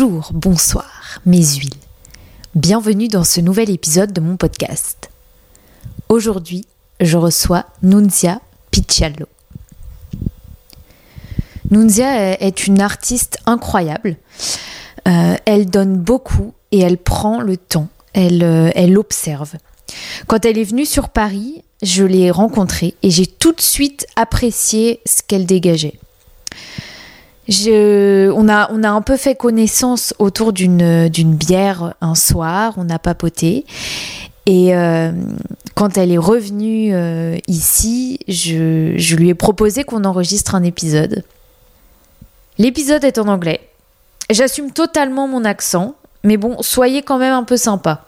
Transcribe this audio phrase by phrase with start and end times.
[0.00, 1.74] Bonjour, bonsoir, mes huiles.
[2.54, 5.10] Bienvenue dans ce nouvel épisode de mon podcast.
[6.08, 6.66] Aujourd'hui,
[7.00, 8.40] je reçois Nunzia
[8.70, 9.26] Picciallo.
[11.72, 14.18] Nunzia est une artiste incroyable.
[15.08, 17.88] Euh, elle donne beaucoup et elle prend le temps.
[18.12, 19.54] Elle, euh, elle observe.
[20.28, 25.00] Quand elle est venue sur Paris, je l'ai rencontrée et j'ai tout de suite apprécié
[25.06, 25.98] ce qu'elle dégageait.
[27.48, 32.90] Je, on, a, on a un peu fait connaissance autour d'une bière un soir, on
[32.90, 33.64] a papoté.
[34.44, 35.12] Et euh,
[35.74, 41.24] quand elle est revenue euh, ici, je, je lui ai proposé qu'on enregistre un épisode.
[42.58, 43.60] L'épisode est en anglais.
[44.30, 48.04] J'assume totalement mon accent, mais bon, soyez quand même un peu sympa.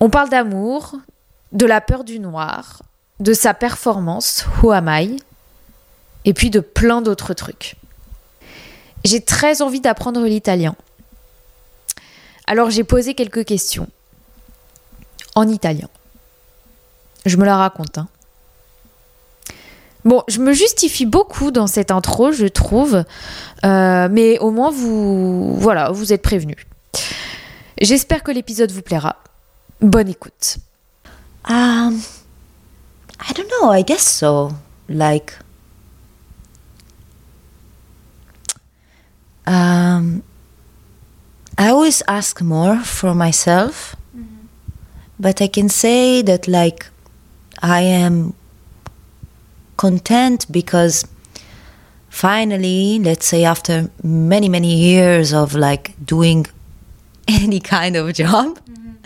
[0.00, 0.96] On parle d'amour,
[1.52, 2.82] de la peur du noir,
[3.20, 5.16] de sa performance, Who Am I,
[6.24, 7.76] et puis de plein d'autres trucs.
[9.04, 10.74] J'ai très envie d'apprendre l'italien.
[12.46, 13.88] Alors j'ai posé quelques questions
[15.34, 15.88] en italien.
[17.26, 17.98] Je me la raconte.
[17.98, 18.08] Hein.
[20.04, 23.04] Bon, je me justifie beaucoup dans cette intro, je trouve,
[23.64, 26.56] euh, mais au moins vous, voilà, vous êtes prévenus.
[27.80, 29.16] J'espère que l'épisode vous plaira.
[29.80, 30.58] Bonne écoute.
[31.48, 32.00] Um,
[33.20, 33.72] I don't know.
[33.72, 34.50] I guess so.
[34.88, 35.32] Like
[39.50, 40.22] Um,
[41.58, 44.46] I always ask more for myself, mm-hmm.
[45.18, 46.86] but I can say that like
[47.60, 48.34] I am
[49.76, 51.04] content because
[52.08, 56.46] finally, let's say after many many years of like doing
[57.28, 59.02] any kind of job, mm-hmm.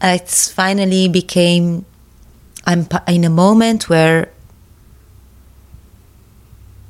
[0.00, 1.84] it's finally became
[2.64, 4.30] I'm in a moment where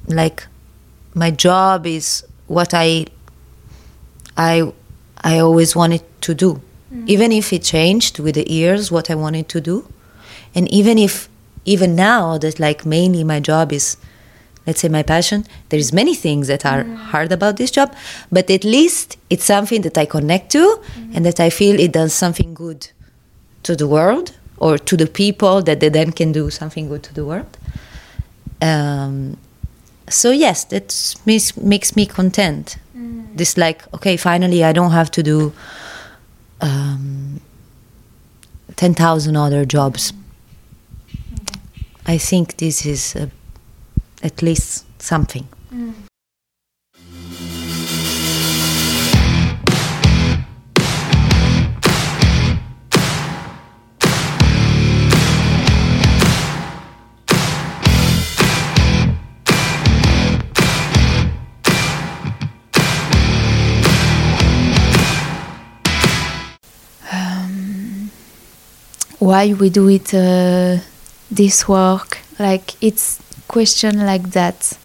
[0.07, 0.47] like
[1.15, 3.07] my job is what I
[4.37, 4.73] I
[5.23, 6.51] I always wanted to do.
[6.55, 7.05] Mm-hmm.
[7.09, 9.87] Even if it changed with the years what I wanted to do.
[10.55, 11.29] And even if
[11.65, 13.97] even now that like mainly my job is
[14.67, 16.95] let's say my passion, there's many things that are mm-hmm.
[17.13, 17.95] hard about this job,
[18.33, 21.13] but at least it's something that I connect to mm-hmm.
[21.15, 22.89] and that I feel it does something good
[23.65, 27.15] to the world or to the people that they then can do something good to
[27.15, 27.59] the world.
[28.63, 29.37] Um,
[30.09, 33.25] so yes that makes, makes me content mm.
[33.37, 35.53] this like okay finally i don't have to do
[36.61, 37.41] um,
[38.77, 40.13] 10000 other jobs
[42.07, 43.27] i think this is uh,
[44.23, 45.95] at least something mm.
[69.25, 70.79] Why we do it uh,
[71.31, 72.19] this work.
[72.39, 74.79] Like it's question like that.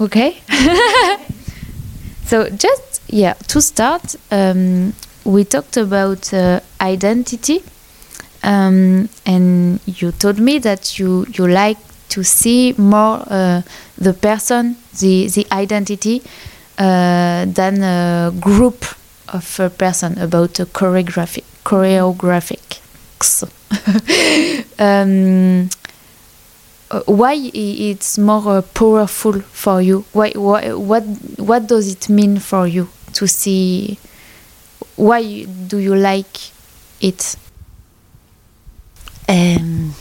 [0.00, 0.40] Okay?
[2.28, 4.92] So just yeah to start um,
[5.24, 7.62] we talked about uh, identity
[8.42, 11.78] um, and you told me that you you like
[12.10, 13.62] to see more uh,
[13.96, 16.20] the person the the identity
[16.76, 18.84] uh, than a group
[19.28, 23.44] of a person about a choreography choreographics.
[24.78, 25.68] um,
[27.04, 30.06] why it's more uh, powerful for you?
[30.14, 31.02] Why, why, what,
[31.36, 33.98] what does it mean for you to see?
[34.96, 36.38] Why do you like
[37.02, 37.36] it?
[39.28, 39.94] Um,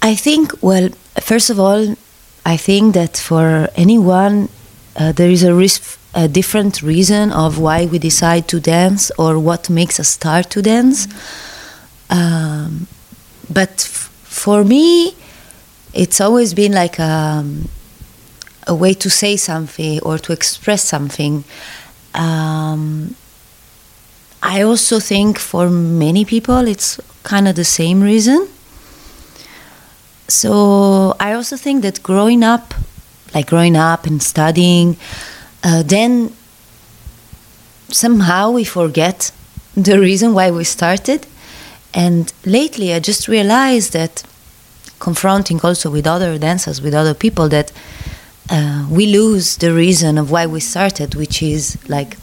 [0.00, 0.90] I think, well,
[1.20, 1.96] first of all,
[2.44, 4.48] I think that for anyone,
[4.94, 9.38] uh, there is a risk a different reason of why we decide to dance or
[9.38, 11.06] what makes us start to dance.
[12.08, 12.86] Um,
[13.52, 15.14] but f- for me,
[15.92, 17.68] it's always been like a, um,
[18.66, 21.44] a, way to say something or to express something.
[22.14, 23.14] Um,
[24.42, 28.48] I also think for many people it's kind of the same reason.
[30.28, 32.74] So I also think that growing up,
[33.34, 34.96] like growing up and studying,
[35.62, 36.32] uh, then
[37.88, 39.30] somehow we forget
[39.74, 41.26] the reason why we started.
[41.94, 44.22] And lately, I just realized that
[44.98, 47.72] confronting also with other dancers, with other people, that
[48.50, 52.16] uh, we lose the reason of why we started, which is like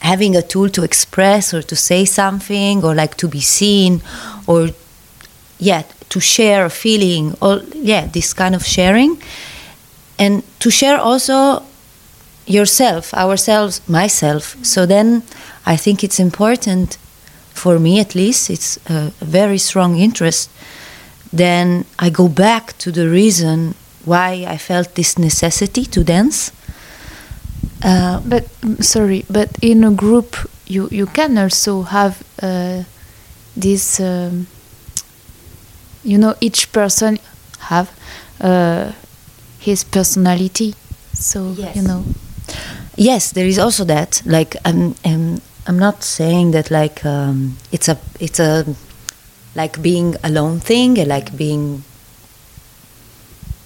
[0.00, 4.02] having a tool to express or to say something or like to be seen
[4.46, 4.68] or,
[5.58, 9.20] yeah, to share a feeling or, yeah, this kind of sharing
[10.18, 11.62] and to share also
[12.46, 14.56] yourself, ourselves, myself.
[14.62, 15.22] So then
[15.66, 16.98] I think it's important
[17.52, 20.50] for me at least, it's a very strong interest.
[21.32, 26.52] Then I go back to the reason why I felt this necessity to dance.
[27.82, 32.82] Uh, but mm, sorry, but in a group, you you can also have uh,
[33.56, 34.00] this.
[34.00, 34.46] Um,
[36.04, 37.18] you know, each person
[37.58, 37.88] have
[38.40, 38.92] uh,
[39.58, 40.74] his personality.
[41.14, 41.76] So Yes.
[41.76, 42.04] you know.
[42.96, 44.22] Yes, there is also that.
[44.24, 48.64] Like, I'm, I'm, I'm not saying that like um, it's a, it's a,
[49.54, 51.84] like being alone thing, like being,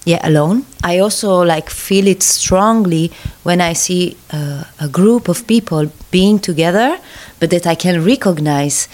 [0.05, 0.65] yeah, alone.
[0.83, 3.11] I also like feel it strongly
[3.43, 6.97] when I see uh, a group of people being together,
[7.39, 8.87] but that I can recognize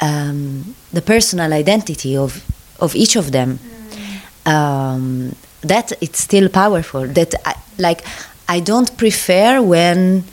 [0.00, 2.42] um, the personal identity of
[2.80, 3.58] of each of them.
[4.44, 7.06] Um, that it's still powerful.
[7.06, 8.04] That I, like
[8.48, 10.24] I don't prefer when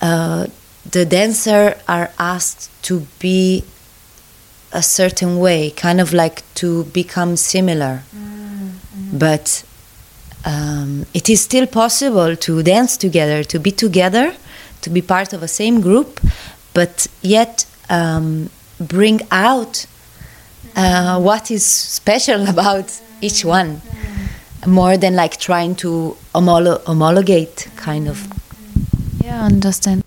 [0.00, 0.46] uh,
[0.90, 3.64] the dancer are asked to be
[4.72, 8.02] a certain way, kind of like to become similar.
[9.12, 9.64] But
[10.44, 14.34] um, it is still possible to dance together, to be together,
[14.82, 16.20] to be part of a same group,
[16.74, 18.50] but yet um,
[18.80, 19.86] bring out
[20.76, 23.80] uh, what is special about each one
[24.66, 28.26] more than like trying to homolo- homologate kind of
[29.24, 30.02] Yeah, I understand.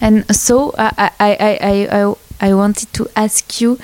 [0.00, 3.78] And so I I, I, I, I, wanted to ask you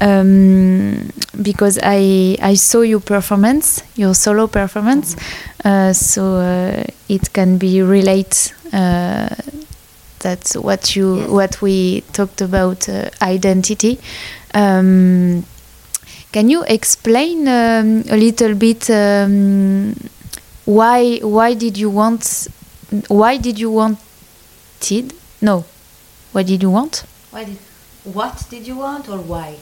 [0.00, 1.10] um,
[1.42, 5.16] because I I saw your performance, your solo performance,
[5.64, 8.54] uh, so uh, it can be relate.
[8.72, 9.34] Uh,
[10.20, 11.28] that's what you Yes.
[11.28, 13.98] what we talked about uh, identity.
[14.54, 15.44] Um,
[16.34, 19.94] can you explain um, a little bit um,
[20.64, 22.48] why why did you want
[23.06, 25.64] why did you wanted no.
[26.32, 27.04] Why did you want?
[27.30, 27.58] Why did,
[28.04, 29.56] what did you want or why?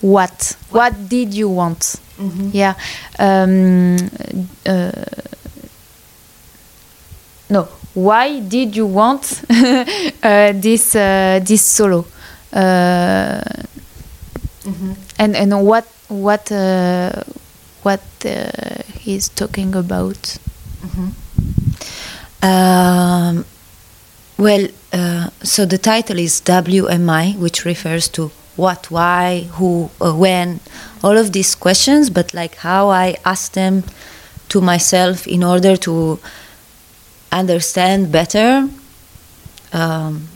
[0.00, 0.56] What?
[0.70, 1.80] What did you want?
[2.16, 2.50] Mm-hmm.
[2.52, 2.74] yeah.
[3.18, 3.96] Um,
[4.64, 4.92] uh,
[7.50, 7.68] no.
[7.94, 12.06] Why did you want uh, this uh, this solo?
[12.52, 13.42] Uh,
[14.64, 14.92] Mm-hmm.
[15.18, 17.22] and and what what uh,
[17.82, 20.38] what uh, he's talking about.
[22.42, 23.46] Um,
[24.36, 30.60] well, uh, so the title is WMI, which refers to what, why, who, uh, when,
[31.02, 33.84] all of these questions, but like how I ask them
[34.50, 36.18] to myself in order to
[37.32, 38.68] understand better,
[39.72, 40.28] um,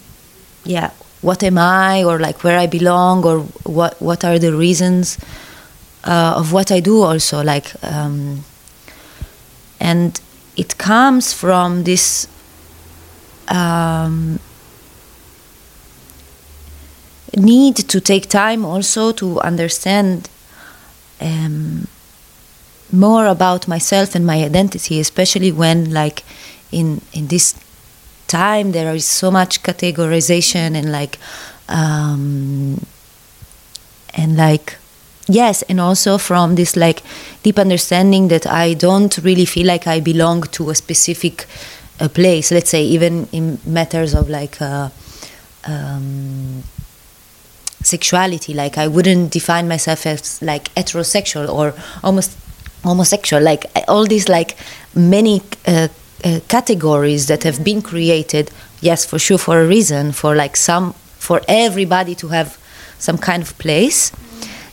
[0.64, 5.18] yeah, what am I, or like where I belong, or what what are the reasons
[6.04, 7.72] uh, of what I do, also like.
[7.82, 8.44] Um,
[9.80, 10.20] and
[10.56, 12.26] it comes from this
[13.48, 14.38] um,
[17.36, 20.28] need to take time also to understand
[21.20, 21.86] um,
[22.92, 26.24] more about myself and my identity, especially when, like,
[26.70, 27.54] in in this
[28.26, 31.18] time there is so much categorization and like
[31.68, 32.84] um,
[34.14, 34.76] and like
[35.28, 37.02] yes and also from this like
[37.42, 41.46] deep understanding that i don't really feel like i belong to a specific
[42.00, 42.50] uh, place.
[42.50, 44.90] Let's say even in matters of like uh,
[45.64, 46.62] um,
[47.80, 52.36] sexuality like i wouldn't define myself as like heterosexual or almost
[52.84, 53.42] homosexual.
[53.42, 54.56] Like all these like
[54.94, 55.88] many uh,
[56.24, 60.92] uh, categories that have been created yes for sure for a reason for like some
[61.18, 62.58] for everybody to have
[62.98, 64.12] some kind of place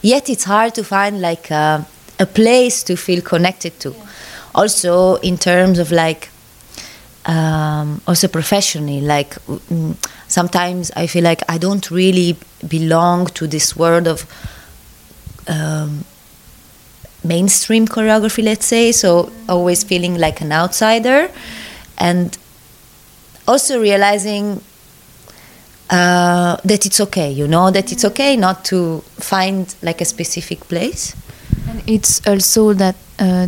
[0.05, 1.85] yet it's hard to find like a,
[2.19, 3.93] a place to feel connected to.
[4.53, 6.29] Also in terms of like
[7.25, 9.95] um, also professionally like mm,
[10.27, 14.27] sometimes i feel like i don't really belong to this world of
[15.47, 16.05] um,
[17.25, 18.91] mainstream choreography let's say.
[18.91, 21.29] So always feeling like an outsider.
[21.97, 22.37] And
[23.47, 24.61] also realizing
[25.95, 28.77] uh, that it's okay you know that it's okay not to
[29.31, 31.03] find like a specific place
[31.69, 33.47] And it's also that uh,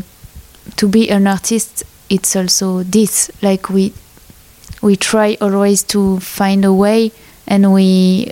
[0.79, 3.29] to be an artist, it's also this.
[3.41, 3.93] Like we
[4.81, 7.11] we try always to find a way,
[7.47, 7.87] and we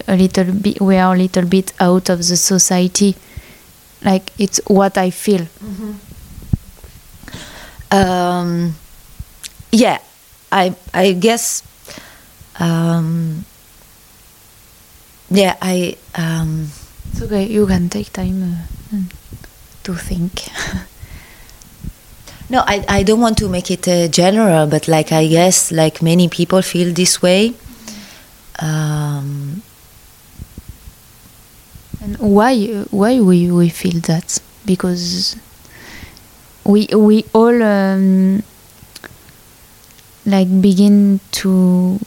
[0.08, 3.14] a little bit we are a little bit out of the society.
[4.02, 5.46] Like it's what I feel.
[7.92, 8.74] um,
[9.72, 10.00] yeah
[10.52, 11.62] i i guess
[12.60, 13.46] um,
[15.30, 16.70] yeah i um,
[17.12, 17.46] It's okay.
[17.48, 19.08] You can take time uh, mm,
[19.84, 20.32] to think.
[22.48, 26.04] No, I, I don't want to make it uh, general, but like I guess like
[26.04, 27.56] many people feel this way.
[28.62, 29.64] Um,
[32.06, 34.38] And why why we we feel that?
[34.62, 35.34] Because
[36.64, 38.44] we we all um,
[40.26, 41.98] like begin to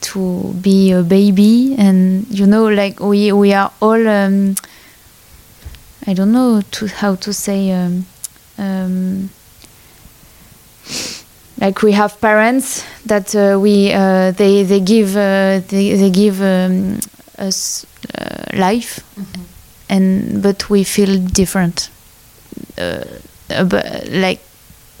[0.00, 4.08] to be a baby, and you know, like we we are all.
[4.08, 4.54] Um,
[6.06, 7.70] I don't know to how to say.
[7.72, 8.06] Um,
[8.56, 9.30] um,
[11.60, 16.40] like we have parents that uh, we uh, they they give uh, they they give
[16.40, 16.98] um,
[17.38, 17.84] us
[18.16, 19.00] uh, life,
[19.88, 21.90] and but we feel different,
[22.78, 23.04] uh,
[23.64, 24.40] but like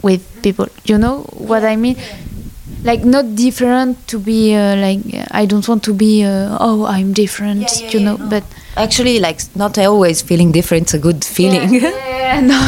[0.02, 0.66] with people.
[0.84, 1.96] You know what I mean?
[2.84, 5.00] Like not different to be uh, like
[5.32, 7.62] I don't want to be uh, oh I'm different.
[7.62, 8.30] Yeah, yeah, you yeah, know, no.
[8.30, 8.44] but
[8.76, 11.74] actually, like not always feeling different is a good feeling.
[11.74, 12.60] Yeah, no.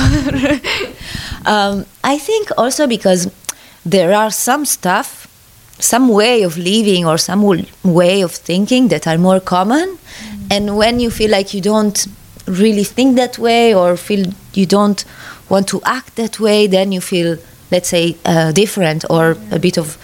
[1.47, 3.31] um, I think also because
[3.85, 5.29] there are some stuff,
[5.79, 7.43] some way of living or some
[7.85, 9.99] way of thinking that are more common,
[10.51, 12.07] and when you feel like you don't
[12.47, 15.05] really think that way or feel you don't
[15.49, 17.37] want to act that way, then you feel,
[17.71, 19.97] let's say, uh, different or a bit of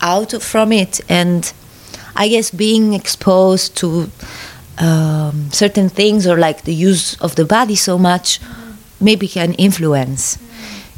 [0.00, 1.00] out from it.
[1.08, 1.52] And
[2.16, 4.10] I guess being exposed to
[4.78, 8.40] um, certain things or like the use of the body so much
[9.00, 10.38] maybe can influence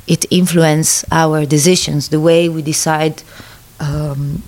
[0.06, 3.22] it influence our decisions the way we decide
[3.80, 4.42] um,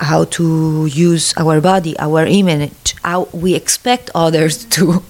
[0.00, 5.02] how to use our body our image how we expect others to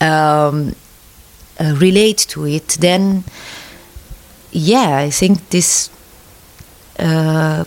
[0.00, 0.74] um,
[1.60, 3.24] uh, relate to it then
[4.54, 5.90] yeah i think this
[6.98, 7.64] uh,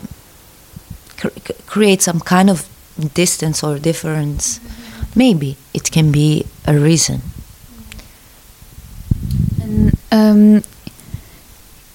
[1.18, 1.30] cr-
[1.68, 2.68] creates some kind of
[3.14, 4.60] distance or difference.
[5.16, 7.22] Maybe it can be a reason.
[9.62, 10.64] And um,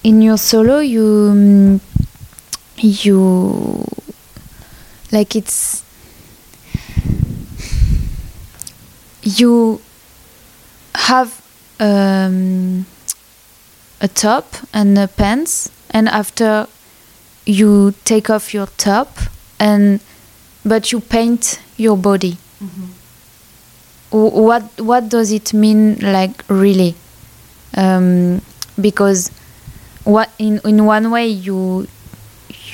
[0.03, 1.79] in your solo, you
[2.77, 3.85] you
[5.11, 5.83] like it's
[9.23, 9.81] you
[10.95, 11.41] have
[11.79, 12.85] um,
[14.03, 16.67] a top and a pants, and after
[17.45, 19.09] you take off your top
[19.59, 19.99] and
[20.65, 22.37] but you paint your body.
[24.11, 26.95] W- What what does it mean like really?
[27.75, 28.41] um,
[28.79, 29.31] because
[30.05, 31.87] what in in one way you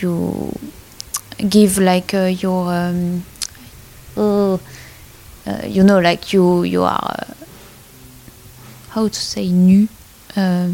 [0.02, 0.52] you
[1.48, 3.24] give like uh, your um,
[4.18, 4.58] uh,
[5.66, 7.34] you know like you you are uh,
[8.90, 9.88] how to say nu
[10.36, 10.68] uh,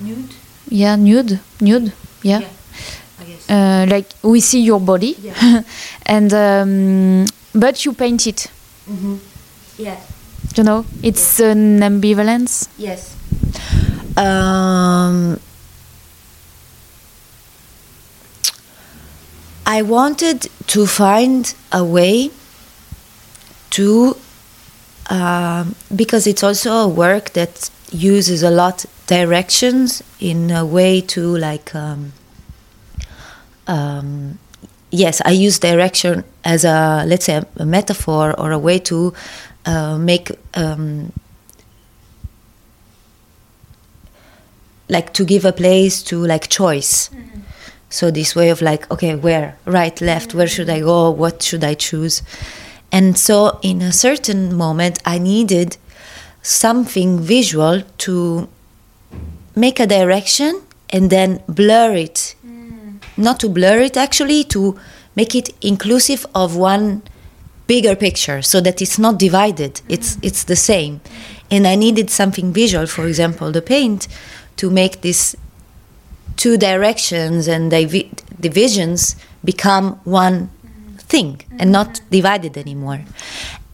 [0.00, 0.34] nude?
[0.70, 2.42] Yeah nude nude yeah,
[3.20, 3.48] I guess.
[3.50, 5.16] Uh, like we see your body.
[5.22, 5.62] Yeah.
[6.06, 8.50] and um, but you paint it.
[9.78, 9.96] Yeah.
[10.56, 12.68] You know it's an ambivalence.
[12.76, 13.14] Yes.
[14.16, 15.38] Um,
[19.64, 22.30] I wanted to find a way
[23.70, 24.16] to,
[25.10, 31.36] um, because it's also a work that uses a lot directions in a way to
[31.36, 31.74] like.
[31.74, 32.12] Um,
[33.66, 34.38] um,
[34.90, 39.12] yes, I use direction as a let's say a, a metaphor or a way to
[39.66, 41.12] uh, make um,
[44.88, 47.10] like to give a place to like choice.
[47.90, 51.10] So this way of like, okay, where, right, left, where should I go?
[51.10, 52.22] What should I choose?
[52.92, 55.78] And so in a certain moment, I needed
[56.42, 58.48] something visual to
[59.58, 62.34] make a direction and then blur it.
[63.16, 64.78] Not to blur it, actually, to
[65.16, 67.02] make it inclusive of one
[67.66, 69.80] bigger picture so that it's not divided.
[69.88, 71.00] It's it's the same.
[71.50, 74.08] And i needed something visual for example the paint
[74.60, 75.36] to make this
[76.36, 78.10] two directions and divi-
[78.40, 80.50] divisions become one
[81.12, 83.00] thing and not divided anymore.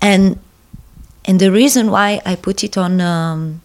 [0.01, 0.39] And
[1.25, 3.61] and the reason why i put it on um,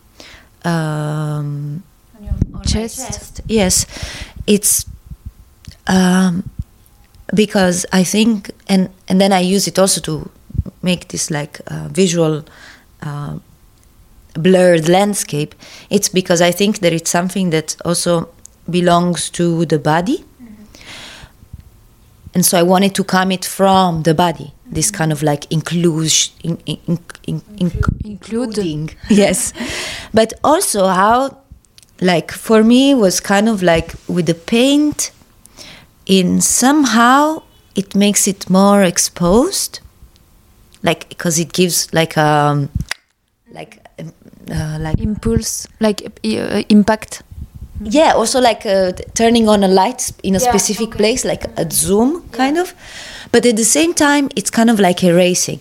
[0.63, 1.83] um,
[2.49, 3.41] my Chest.
[3.47, 3.85] yes.
[4.47, 4.85] It's
[5.87, 6.49] um,
[7.33, 10.29] because I think, and and then I use it also to
[10.81, 12.43] make this like uh, visual
[13.01, 13.39] uh,
[14.33, 15.55] blurred landscape.
[15.89, 18.29] It's because I think that it's something that also
[18.69, 20.23] belongs to the body,
[22.33, 24.53] and so I wanted to come it from the body.
[24.71, 27.41] This kind of like inclusion, in, in, in,
[28.05, 29.51] including, yes,
[30.13, 31.39] but also how,
[32.01, 35.11] like for me, was kind of like with the paint
[36.05, 37.41] in somehow
[37.75, 39.79] it makes it more exposed.
[40.83, 42.69] Like because it gives like um
[43.51, 44.13] like um,
[44.51, 47.21] uh, like impulse like uh, impact.
[47.81, 50.97] Yeah also like uh, turning on a light in a Yeah, specific okay.
[50.97, 52.73] place like a zoom kind of.
[53.31, 55.59] But at the same time it's kind of like erasing.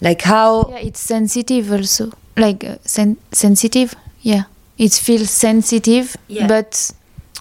[0.00, 2.10] Like how yeah it's sensitive also.
[2.36, 3.94] Like uh, sen- sensitive?
[4.22, 4.44] Yeah
[4.80, 6.46] it feels sensitive Yeah.
[6.46, 6.90] but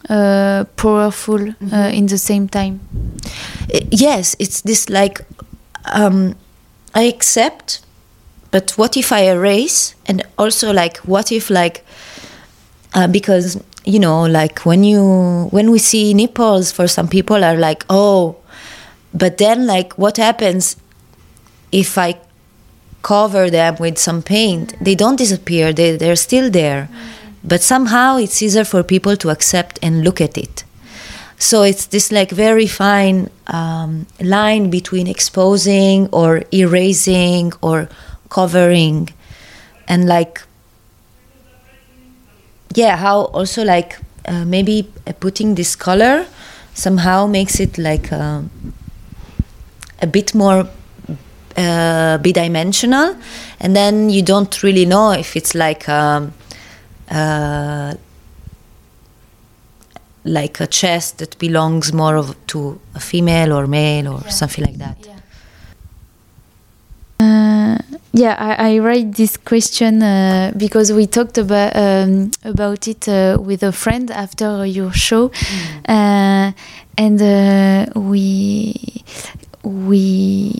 [0.09, 1.41] uh, powerful
[1.71, 2.79] uh, in the same time.
[3.73, 5.21] Uh, yes it's this like
[5.93, 6.35] um
[6.95, 7.81] i accept
[8.51, 9.93] but what if i erase?
[10.07, 11.85] And also like what if like
[12.95, 17.55] uh, because you know like when you when we see nipples for some people are
[17.57, 18.35] like oh
[19.13, 20.75] but then like what happens
[21.71, 22.15] if i
[23.01, 24.73] cover them with some paint?
[24.83, 26.89] They don't disappear they, they're still there
[27.43, 30.63] but somehow it's easier for people to accept and look at it.
[31.37, 37.87] So it's this like very fine um, line between exposing or erasing or
[38.29, 39.09] covering
[39.87, 40.43] and like
[42.75, 46.27] yeah how also like uh, maybe uh, putting this color
[46.73, 48.49] somehow makes it like um,
[50.01, 50.67] a bit more
[51.57, 53.19] uh, bidimensional.
[53.59, 56.33] And then you don't really know if it's like um,
[57.09, 57.93] uh,
[60.23, 64.77] like a chest that belongs more of to a female or male or something like
[64.77, 64.97] that.
[67.19, 67.77] Uh,
[68.13, 73.37] yeah, I, I write this question uh, because we talked about um, about it uh,
[73.41, 75.31] with a friend after your show,
[75.87, 76.51] uh,
[76.97, 79.03] and uh, we
[79.63, 80.55] we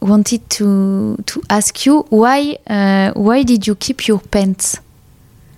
[0.00, 4.80] wanted to to ask you why uh, why did you keep your pants?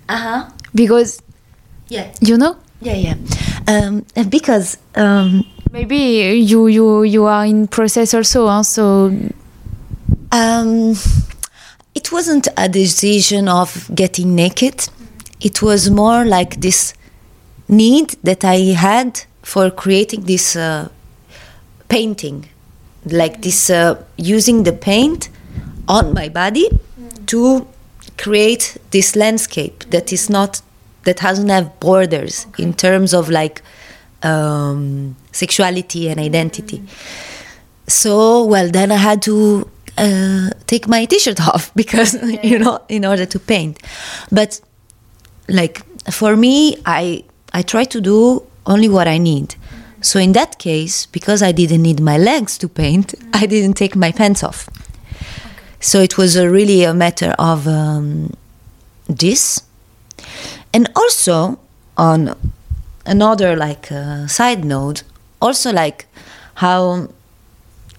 [0.08, 0.50] Uh-huh.
[0.74, 1.20] Because
[1.88, 2.12] yeah.
[2.20, 2.56] you know?
[2.80, 3.14] Yeah yeah.
[3.66, 8.62] Um, because um, maybe you you you are in process also, huh?
[8.62, 9.12] so
[10.30, 10.94] Um,
[11.94, 14.88] it wasn't a decision of getting naked.
[15.40, 16.92] It was more like this
[17.66, 20.90] need that I had for creating this uh,
[21.88, 22.46] painting,
[23.06, 25.30] like this uh, using the paint
[25.86, 26.68] on my body
[27.26, 27.66] to
[28.18, 30.60] create this landscape that is not
[31.04, 33.62] that doesn't have borders in terms of like
[34.22, 36.82] um, sexuality and identity.
[37.86, 43.04] So well, then I had to uh, take my t-shirt off because you know in
[43.04, 43.80] order to paint.
[44.30, 44.60] But
[45.48, 49.54] like for me, I I try to do only what I need.
[50.00, 53.96] So in that case, because I didn't need my legs to paint, I didn't take
[53.96, 54.68] my pants off.
[55.80, 58.34] So it was a really a matter of um,
[59.06, 59.62] this,
[60.74, 61.58] and also
[61.96, 62.34] on
[63.06, 65.02] another like uh, side note,
[65.40, 66.06] also like
[66.54, 67.08] how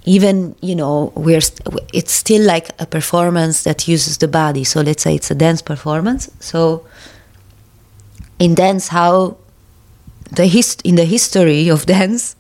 [0.05, 4.63] even you know we're st- it's still like a performance that uses the body.
[4.63, 6.29] So let's say it's a dance performance.
[6.39, 6.85] So
[8.39, 9.37] in dance how
[10.31, 12.35] the hist- in the history of dance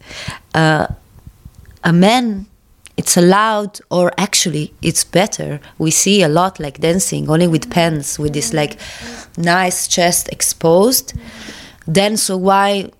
[0.53, 0.87] uh,
[1.83, 2.45] a man
[2.99, 5.61] it's allowed or actually it's better.
[5.77, 8.77] We see a lot like dancing only with pants with this like
[9.37, 11.13] nice chest exposed.
[11.87, 12.91] Then so why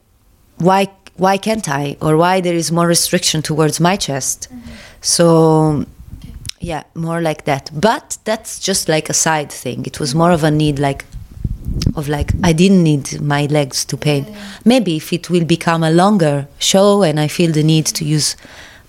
[0.58, 1.98] why why can't I?
[2.02, 4.48] Or why there is more restriction towards my chest?
[5.02, 5.86] So
[6.62, 7.70] yeah more like that.
[7.74, 9.86] But that's just like a side thing.
[9.86, 11.04] It was more of a need like
[11.98, 14.28] of like I didn't need my legs to paint
[14.66, 18.36] maybe if it will become a longer show and I feel the need to use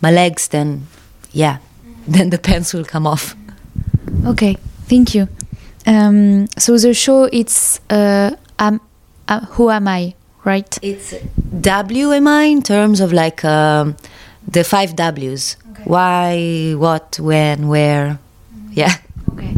[0.00, 0.86] my legs then
[1.32, 1.58] yeah
[2.08, 3.36] then the pants will come off
[4.26, 5.28] Okay, thank you.
[5.86, 8.80] Um, so the show it's uh, am,
[9.28, 10.14] uh, who am I,
[10.44, 10.78] right?
[10.82, 13.96] It's WMI in terms of like um,
[14.46, 15.56] the five W's.
[15.84, 18.18] Why, what, when, where.
[18.72, 18.96] Yeah.
[19.32, 19.56] Okay.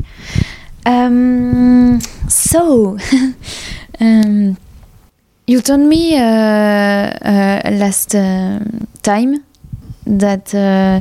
[0.86, 2.98] Um, so,
[4.00, 4.56] um,
[5.48, 9.44] you told me uh, uh, last um time
[10.06, 11.00] that uh,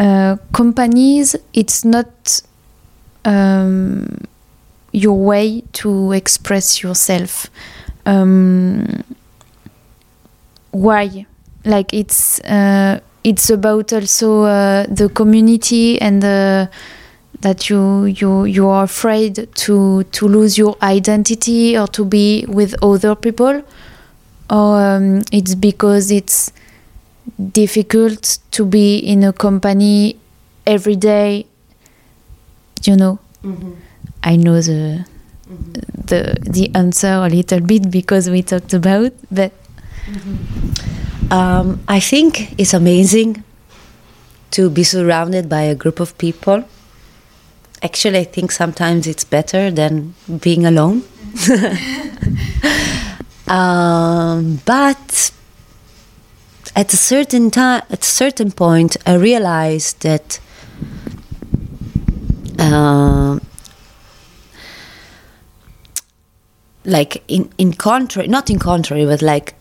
[0.00, 2.42] uh, companies, it's not
[3.24, 4.18] um,
[4.92, 7.48] your way to express yourself.
[8.06, 9.02] Um,
[10.70, 11.26] why?
[11.64, 14.44] Like it's uh, it's about also
[14.86, 21.86] the community and that you you you are afraid to to lose your identity or
[21.88, 23.62] to be with other people
[24.50, 26.52] or um, it's because it's
[27.52, 30.16] difficult to be in a company
[30.66, 31.46] every day
[32.86, 33.18] you know.
[34.22, 35.04] I know the
[36.06, 39.52] the the answer a little bit because we talked about but
[41.30, 43.44] Um, I think it's amazing
[44.50, 46.64] to be surrounded by a group of people.
[47.82, 51.04] Actually I think sometimes it's better than being alone.
[53.46, 55.30] um, but
[56.80, 60.40] at a certain time, at a certain point, I realized that.
[62.58, 63.38] Uh,
[66.86, 69.54] like in in contrary, not in contrary, but like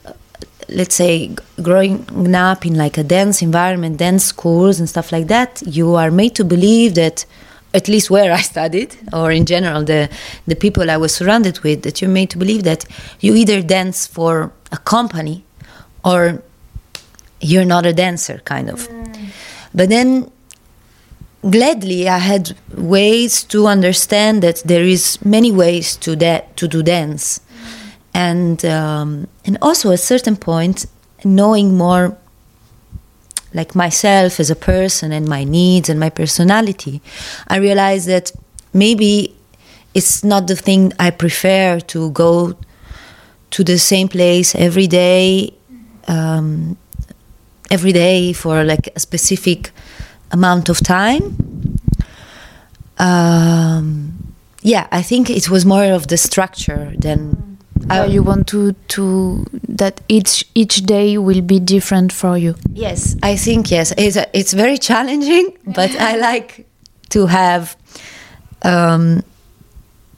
[0.69, 5.61] let's say growing up in like a dance environment, dance schools and stuff like that,
[5.65, 7.25] you are made to believe that
[7.73, 10.09] at least where I studied, or in general, the
[10.47, 12.85] the people I was surrounded with, that you're made to believe that
[13.19, 15.43] you either dance for a company,
[16.05, 16.41] or
[17.41, 18.87] you're not a dancer, kind of.
[18.87, 19.27] Mm.
[19.73, 20.31] But then,
[21.49, 26.83] gladly, I had ways to understand that there is many ways to that to do
[26.83, 27.91] dance, mm.
[28.13, 30.85] and um, and also at a certain point,
[31.23, 32.17] knowing more
[33.53, 37.01] like myself as a person and my needs and my personality,
[37.47, 38.31] I realized that
[38.73, 39.35] maybe
[39.93, 42.55] it's not the thing I prefer to go
[43.51, 45.53] to the same place every day,
[46.07, 46.77] um,
[47.71, 49.71] every day for like a specific
[50.31, 51.77] amount of time.
[52.97, 57.57] Um, yeah, I think it was more of the structure than
[57.89, 62.55] uh, you want to to that each each day will be different for you.
[62.73, 63.93] Yes, I think yes.
[63.97, 66.65] It's a, it's very challenging, but I like
[67.09, 67.77] to have
[68.63, 69.23] um,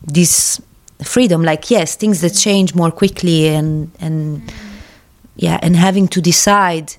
[0.01, 0.59] this
[1.03, 1.43] freedom.
[1.43, 4.41] Like yes, things that change more quickly, and and
[5.35, 6.95] yeah, and having to decide.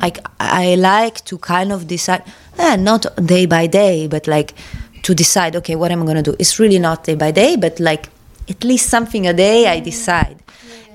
[0.00, 2.22] Like I like to kind of decide,
[2.58, 4.54] eh, not day by day, but like
[5.02, 5.56] to decide.
[5.56, 6.36] Okay, what am I going to do?
[6.38, 8.08] It's really not day by day, but like
[8.48, 10.42] at least something a day I decide.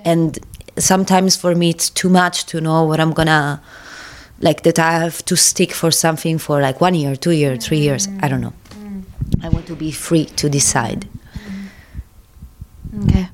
[0.03, 0.38] And
[0.77, 3.62] sometimes for me it's too much to know what I'm gonna
[4.39, 7.79] like that I have to stick for something for like one year, two years, three
[7.79, 8.08] years.
[8.08, 8.25] Mm-hmm.
[8.25, 8.53] I don't know.
[8.71, 9.45] Mm-hmm.
[9.45, 11.08] I want to be free to decide.
[12.93, 13.10] Mm-hmm.
[13.10, 13.29] Okay.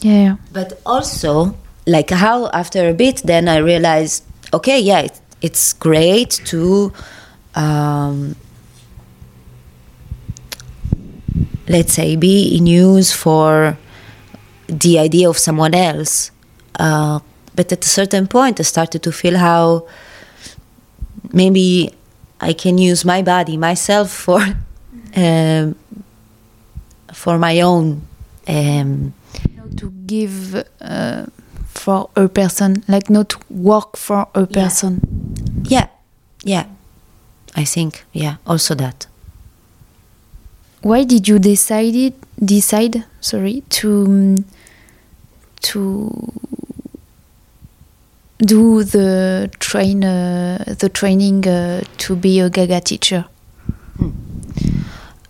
[0.00, 0.36] Yeah.
[0.52, 6.40] But also, like how after a bit, then I realized, okay, yeah, it, it's great
[6.46, 6.92] to
[7.54, 8.36] um,
[11.70, 13.78] let's say, be in use for
[14.66, 16.32] the idea of someone else.
[16.78, 17.20] Uh,
[17.54, 19.86] but at a certain point, I started to feel how
[21.32, 21.92] maybe
[22.40, 24.40] I can use my body, myself, for
[25.16, 25.76] um,
[27.12, 28.02] for my own.
[28.48, 29.14] Um,
[29.76, 31.26] to give uh,
[31.70, 35.00] for a person, like not work for a person.
[35.64, 35.88] Yeah,
[36.42, 36.66] yeah.
[37.56, 39.06] I think, yeah, also that
[40.82, 44.36] why did you decide decide sorry to
[45.60, 46.32] to
[48.38, 53.26] do the train uh, the training uh, to be a Gaga teacher?
[53.98, 54.10] Hmm.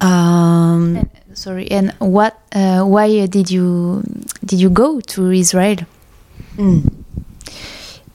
[0.00, 2.38] Um, sorry, and what?
[2.54, 4.02] Uh, why did you
[4.44, 5.78] did you go to Israel?
[6.56, 7.00] Mm.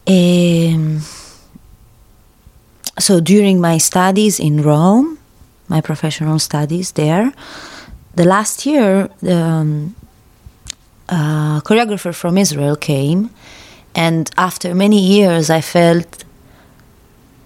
[0.08, 1.02] Um,
[3.00, 5.17] so during my studies in Rome,
[5.67, 7.34] my professional studies there.
[8.15, 9.95] The last year, the um,
[11.08, 13.30] choreographer from Israel came,
[13.93, 16.24] and after many years, I felt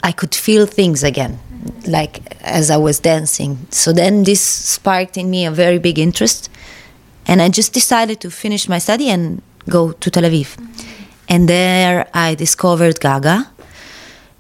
[0.04, 1.39] I could feel things again,
[1.88, 3.67] like as I was dancing.
[3.71, 6.49] So then this sparked in me a very big interest,
[7.25, 10.57] and I just decided to finish my study and go to Tel Aviv.
[11.27, 13.49] And there I discovered Gaga,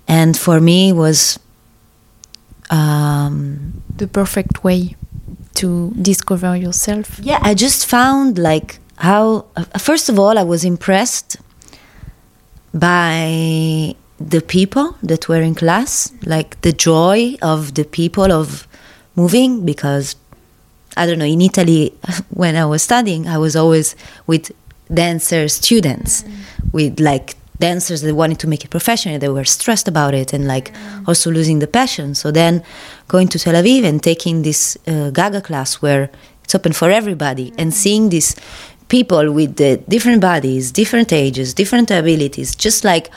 [0.07, 1.39] and for me was
[2.69, 4.95] um, the perfect way
[5.55, 7.19] to discover yourself?
[7.19, 11.37] Yeah, I just found like how, uh, first of all, I was impressed
[12.73, 18.67] by the people that were in class, like the joy of the people of
[19.15, 20.15] moving, because
[20.95, 21.93] I don't know, in Italy,
[22.29, 23.95] when I was studying, I was always
[24.27, 24.51] with
[24.93, 26.23] dancer students,
[26.71, 30.47] with like dancers that wanted to make it professional they were stressed about it and
[30.47, 30.71] like
[31.07, 32.15] also losing the passion.
[32.15, 32.63] So then
[33.07, 36.09] going to tel aviv and taking this uh, gaga class where
[36.43, 38.35] it's open for everybody and seeing these
[38.87, 43.11] people with the different bodies different ages different abilities just like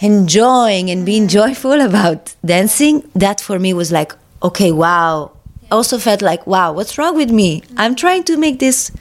[0.00, 5.30] enjoying and being joyful about dancing that for me was like okay wow.
[5.70, 7.62] I also felt like wow what's wrong with me?
[7.78, 8.92] I'm trying to make this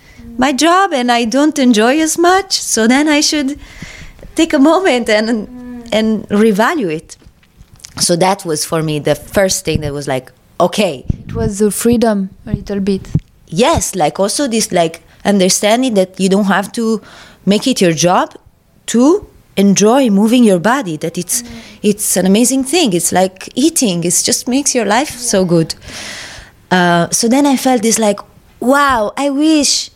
[0.45, 3.49] my job and i don't enjoy as much so then i should
[4.35, 5.27] take a moment and
[5.91, 7.17] and reevaluate.
[7.99, 11.05] So that was for me the first thing that was like, okay.
[11.09, 13.07] It was the freedom a little bit.
[13.47, 17.01] Yes, like also this like understanding that you don't have to
[17.45, 18.35] make it your job
[18.87, 19.27] to
[19.57, 21.49] enjoy moving your body that it's mm.
[21.83, 25.17] it's an amazing thing it's like eating it just makes your life yeah.
[25.17, 25.75] so good
[26.71, 28.19] Uh, so then I felt this like,
[28.61, 29.91] wow, I wish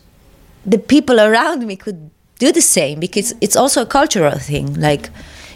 [0.66, 4.74] the people around me could do the same because it's also a cultural thing.
[4.74, 5.10] Like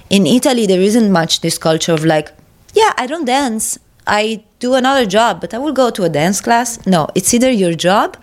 [0.08, 2.32] in Italy, there isn't much this culture of like,
[2.74, 3.78] yeah, I don't dance.
[4.06, 6.84] I do another job, but I will go to a dance class.
[6.86, 8.16] No, it's either your job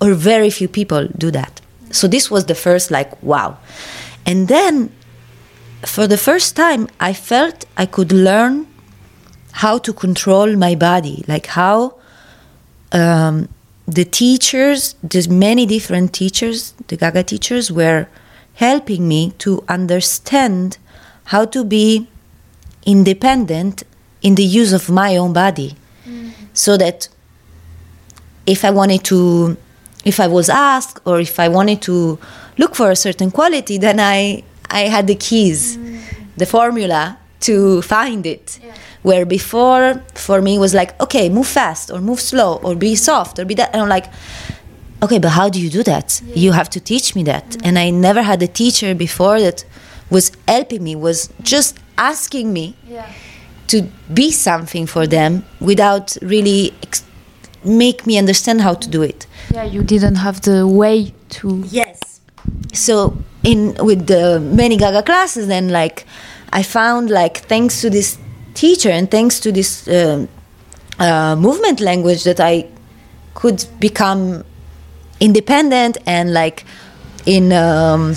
[0.00, 1.60] or very few people do that.
[1.90, 3.58] So this was the first like, wow.
[4.26, 4.92] And then
[5.84, 8.66] for the first time, I felt I could learn
[9.52, 11.94] how to control my body, like how
[12.92, 13.48] um,
[13.90, 18.06] the teachers, there's many different teachers, the Gaga teachers, were
[18.54, 20.78] helping me to understand
[21.24, 22.06] how to be
[22.86, 23.82] independent
[24.22, 25.74] in the use of my own body,
[26.06, 26.30] mm.
[26.52, 27.08] so that
[28.46, 29.56] if I wanted to,
[30.04, 32.18] if I was asked, or if I wanted to
[32.58, 36.00] look for a certain quality, then I I had the keys, mm.
[36.36, 38.58] the formula to find it.
[38.62, 42.94] Yeah where before for me was like okay move fast or move slow or be
[42.94, 44.06] soft or be that and i'm like
[45.02, 46.34] okay but how do you do that yeah.
[46.34, 47.66] you have to teach me that mm-hmm.
[47.66, 49.64] and i never had a teacher before that
[50.10, 53.10] was helping me was just asking me yeah.
[53.66, 57.04] to be something for them without really ex-
[57.64, 62.20] make me understand how to do it yeah you didn't have the way to yes
[62.74, 66.04] so in with the many gaga classes then like
[66.52, 68.18] i found like thanks to this
[68.54, 70.26] teacher, and thanks to this uh,
[70.98, 72.66] uh, movement language, that I
[73.34, 74.44] could become
[75.20, 76.64] independent and like
[77.26, 78.14] in um,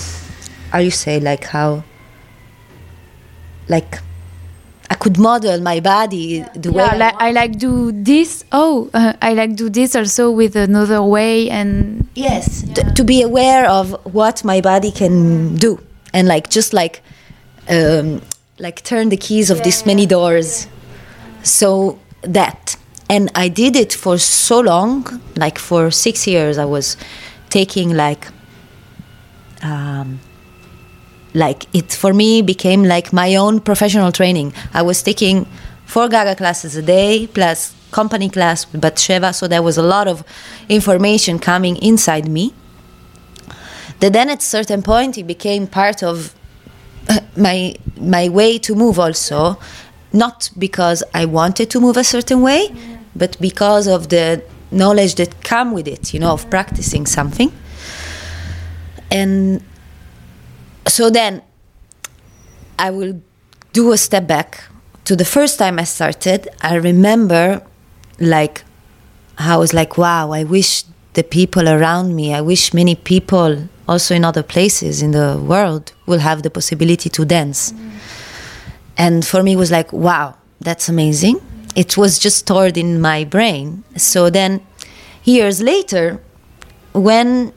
[0.70, 1.84] how you say like how
[3.68, 4.00] like
[4.90, 8.44] I could model my body the yeah, way like, I, I, like do this.
[8.52, 12.92] Oh, uh, I like do this also with another way and yes, yeah.
[12.92, 15.80] to be aware of what my body can do
[16.12, 17.02] and like just like
[17.68, 18.22] um,
[18.58, 20.66] like turn the keys of yeah, these many doors.
[21.42, 22.76] So that.
[23.10, 26.96] And I did it for so long, like for six years, I was
[27.50, 28.28] taking like,
[29.62, 30.20] um,
[31.34, 34.54] like it for me became like my own professional training.
[34.72, 35.46] I was taking
[35.84, 40.08] four Gaga classes a day plus company class with Batsheva, so there was a lot
[40.08, 40.24] of
[40.68, 42.54] information coming inside me.
[44.00, 46.34] That then at a certain point it became part of
[47.36, 49.58] my my way to move also
[50.12, 52.74] not because I wanted to move a certain way
[53.16, 57.52] but because of the knowledge that come with it you know of practicing something.
[59.10, 59.62] And
[60.88, 61.42] so then
[62.78, 63.20] I will
[63.72, 64.64] do a step back
[65.04, 66.48] to the first time I started.
[66.62, 67.62] I remember
[68.18, 68.64] like
[69.38, 74.14] I was like wow I wish the people around me I wish many people also
[74.14, 77.72] in other places in the world will have the possibility to dance.
[77.72, 77.90] Mm.
[78.96, 81.40] And for me, it was like, wow, that's amazing.
[81.74, 83.84] It was just stored in my brain.
[83.96, 84.60] So then,
[85.24, 86.20] years later,
[86.92, 87.52] when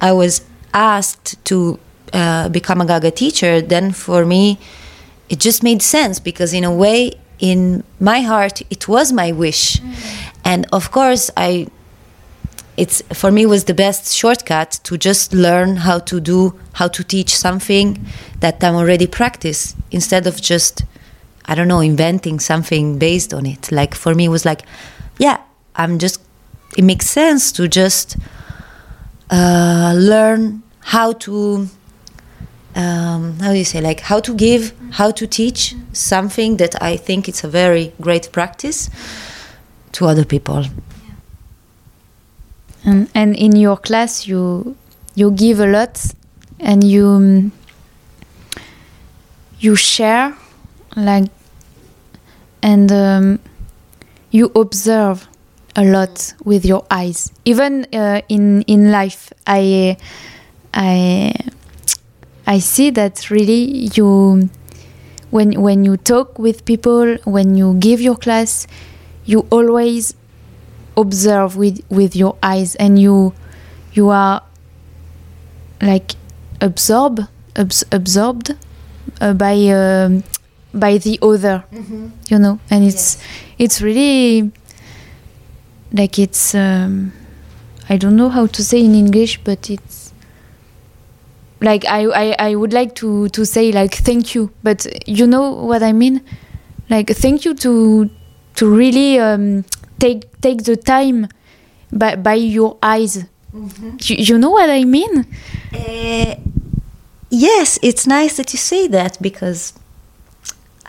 [0.00, 0.42] I was
[0.74, 1.78] asked to
[2.12, 4.58] uh, become a Gaga teacher, then for me,
[5.28, 9.76] it just made sense because, in a way, in my heart, it was my wish.
[9.76, 10.30] Mm.
[10.44, 11.68] And of course, I
[12.76, 17.04] it's for me was the best shortcut to just learn how to do how to
[17.04, 18.06] teach something
[18.40, 20.84] that I'm already practice instead of just
[21.44, 23.72] I don't know inventing something based on it.
[23.72, 24.62] Like for me, it was like,
[25.18, 25.38] yeah,
[25.76, 26.20] I'm just.
[26.76, 28.16] It makes sense to just
[29.30, 31.68] uh, learn how to.
[32.74, 36.96] Um, how do you say like how to give how to teach something that i
[36.96, 38.88] think it's a very great practice
[39.92, 40.64] to other people
[42.84, 44.76] and, and in your class you
[45.14, 46.04] you give a lot
[46.60, 47.50] and you
[49.60, 50.34] you share
[50.96, 51.30] like
[52.62, 53.38] and um,
[54.30, 55.28] you observe
[55.76, 57.32] a lot with your eyes.
[57.44, 59.96] Even uh, in in life i
[60.74, 61.32] i
[62.46, 64.48] i see that really you
[65.30, 68.66] when when you talk with people when you give your class
[69.24, 70.14] you always
[70.96, 73.32] observe with with your eyes and you
[73.92, 74.42] you are
[75.80, 76.14] like
[76.60, 77.26] absorbed
[77.56, 78.54] abs- absorbed
[79.20, 80.20] uh, by uh,
[80.74, 82.08] by the other mm-hmm.
[82.28, 83.24] you know and it's yes.
[83.58, 84.52] it's really
[85.92, 87.12] like it's um,
[87.88, 90.12] I don't know how to say in English but it's
[91.60, 95.50] like I, I I would like to to say like thank you but you know
[95.50, 96.22] what I mean
[96.90, 98.10] like thank you to
[98.56, 99.64] to really um,
[100.02, 101.28] take take the time
[101.92, 103.24] by, by your eyes.
[103.54, 103.90] Mm-hmm.
[104.06, 105.14] You, you, know what I mean?
[105.72, 106.34] Uh,
[107.30, 109.72] yes, it's nice that you say that because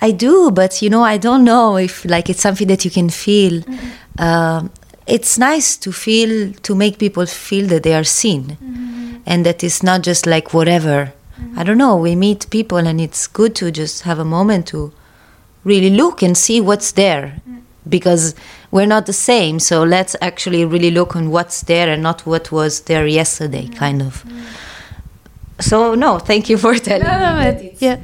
[0.01, 3.09] I do, but you know, I don't know if like it's something that you can
[3.09, 3.61] feel.
[3.61, 3.89] Mm-hmm.
[4.17, 4.67] Uh,
[5.05, 8.57] it's nice to feel to make people feel that they are seen
[9.25, 11.11] and that it's not just like whatever
[11.57, 14.93] i don't know we meet people and it's good to just have a moment to
[15.65, 17.41] really look and see what's there
[17.87, 18.33] because
[18.73, 22.51] we're not the same so let's actually really look on what's there and not what
[22.51, 23.75] was there yesterday mm.
[23.75, 24.43] kind of mm.
[25.59, 27.99] so no thank you for telling me that it's, yeah.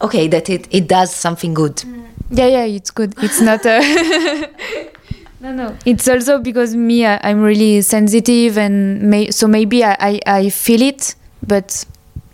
[0.00, 2.04] okay that it, it does something good mm.
[2.30, 3.14] Yeah, yeah, it's good.
[3.18, 3.80] It's not a.
[5.40, 5.76] no, no.
[5.84, 10.48] It's also because me, I, I'm really sensitive, and may, so maybe I, I, I
[10.50, 11.14] feel it.
[11.46, 11.84] But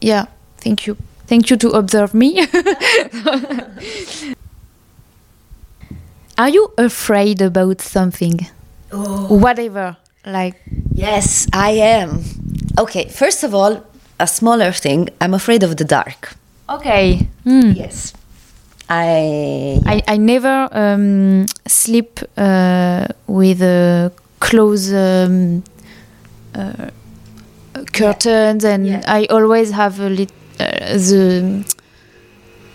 [0.01, 0.27] yeah,
[0.59, 0.96] thank you.
[1.27, 2.46] Thank you to observe me.
[6.38, 8.47] Are you afraid about something?
[8.93, 9.97] Whatever.
[10.27, 10.57] Like,
[10.93, 12.23] Yes, I am.
[12.79, 13.83] Okay, first of all,
[14.19, 15.09] a smaller thing.
[15.21, 16.35] I'm afraid of the dark.
[16.69, 17.27] okay.
[17.45, 17.73] Hmm.
[17.75, 18.12] Yes.
[18.88, 19.81] I.
[19.87, 25.62] I, I never um, sleep uh, with uh, close um,
[26.55, 26.90] uh,
[27.93, 29.03] curtains, and Yeah.
[29.07, 30.64] I always have a lit, uh,
[30.97, 31.64] the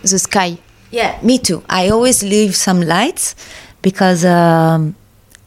[0.02, 0.56] the sky.
[0.90, 1.62] Yeah, me too.
[1.68, 3.34] I always leave some lights
[3.82, 4.94] because um,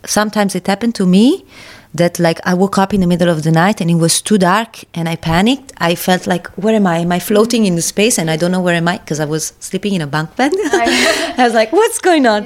[0.06, 1.46] sometimes it happened to me
[1.94, 4.38] that like I woke up in the middle of the night and it was too
[4.38, 5.74] dark and I panicked.
[5.78, 7.00] I felt like, where am I?
[7.00, 9.26] Am I floating in the space and I don't know where am I because I
[9.26, 10.52] was sleeping in a bunk bed.
[10.56, 12.46] I was like, what's going on?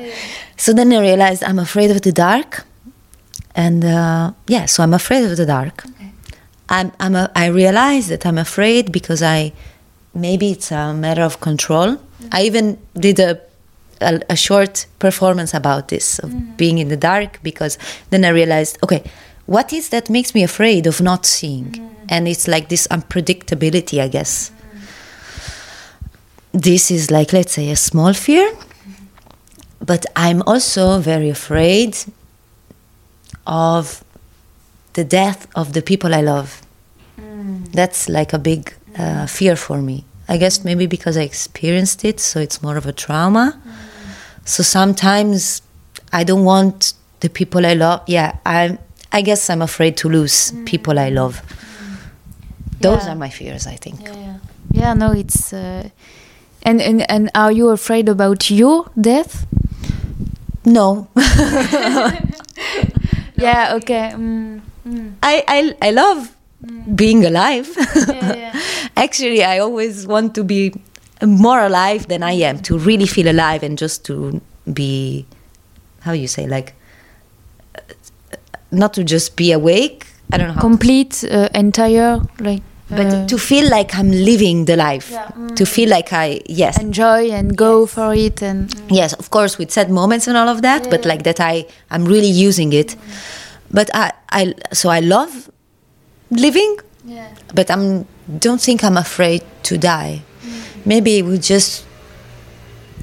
[0.56, 2.66] So then I realized I'm afraid of the dark,
[3.56, 5.84] and uh, yeah, so I'm afraid of the dark.
[6.70, 9.52] I'm, I'm a, I realize that I'm afraid because I
[10.14, 11.98] maybe it's a matter of control.
[12.32, 13.40] I even did a,
[14.02, 16.56] a a short performance about this of mm-hmm.
[16.56, 17.78] being in the dark because
[18.10, 19.04] then I realized okay,
[19.46, 21.72] what is that makes me afraid of not seeing?
[21.72, 22.06] Mm-hmm.
[22.10, 24.52] And it's like this unpredictability, I guess.
[24.52, 24.80] Mm-hmm.
[26.60, 28.52] This is like let's say a small fear,
[29.80, 31.98] but I'm also very afraid
[33.46, 34.04] of
[34.94, 36.62] the death of the people I love.
[37.20, 37.72] Mm.
[37.72, 40.06] That's like a big uh, fear for me.
[40.28, 43.60] I guess maybe because I experienced it, so it's more of a trauma.
[44.46, 45.62] So sometimes
[46.12, 48.02] I don't want the people I love.
[48.08, 48.78] Yeah, I
[49.12, 51.42] I guess I'm afraid to lose people I love.
[52.82, 53.12] Those Yeah.
[53.12, 54.02] are my fears, I think.
[54.02, 54.38] Yeah,
[54.72, 54.94] yeah.
[54.94, 55.54] No, it's.
[55.54, 55.90] Uh,
[56.66, 59.46] and, and and are you afraid about your death?
[60.66, 61.08] No,
[63.36, 63.74] Yeah.
[63.76, 64.12] Okay.
[64.16, 65.14] Mm, mm.
[65.22, 66.36] I, I I love
[66.96, 67.70] being alive.
[67.78, 68.62] Yeah, yeah.
[68.98, 70.74] Actually, I always want to be
[71.22, 75.26] more alive than I am, to really feel alive and just to be,
[76.02, 76.76] how you say, like,
[78.72, 80.08] not to just be awake.
[80.32, 80.62] I don't know.
[80.62, 82.62] Complete, uh, entire, like.
[82.90, 85.12] but uh, to feel like I'm living the life.
[85.12, 85.30] Yeah.
[85.56, 86.80] To feel like I, yes.
[86.82, 88.74] enjoy and go for it and.
[88.90, 92.06] yes, of course, with sad moments and all of that, but like that I, I'm
[92.06, 92.96] really using it.
[93.72, 95.50] But I, I, so I love
[96.40, 97.28] living, Yeah.
[97.54, 98.06] but I'm
[98.40, 100.22] don't think I'm afraid to die.
[100.86, 101.86] Maybe we just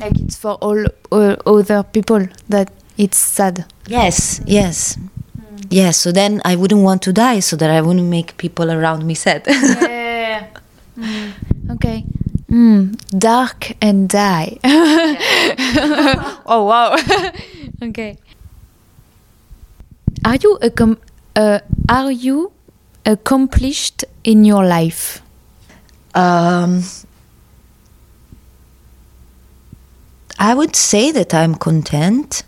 [0.00, 3.64] Like it's for all uh, other people that it's sad.
[3.88, 4.96] yes, yes,
[5.70, 5.96] yes.
[5.98, 9.14] So then I wouldn't want to die, so that I wouldn't make people around me
[9.14, 9.44] sad.
[9.80, 10.46] Yeah.
[11.70, 12.04] Okay.
[12.50, 14.58] Mm, dark and die.
[16.46, 16.96] oh wow.
[17.88, 18.16] okay.
[20.24, 20.98] Are you accom-
[21.36, 22.52] uh, are you
[23.12, 25.22] accomplished in your life?
[26.14, 26.82] um,
[30.38, 32.42] I would say that I'm content.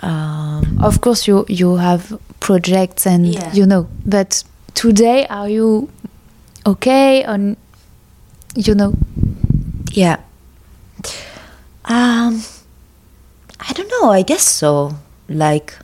[0.00, 3.52] Um, Of course, you you have projects and Yeah.
[3.52, 3.86] you know.
[4.06, 5.88] But today, are you
[6.66, 7.24] okay?
[7.24, 7.56] On
[8.54, 8.92] you know.
[9.92, 10.18] Yeah.
[11.84, 12.42] Um
[13.60, 14.94] I don't know, I guess so.
[15.28, 15.74] Like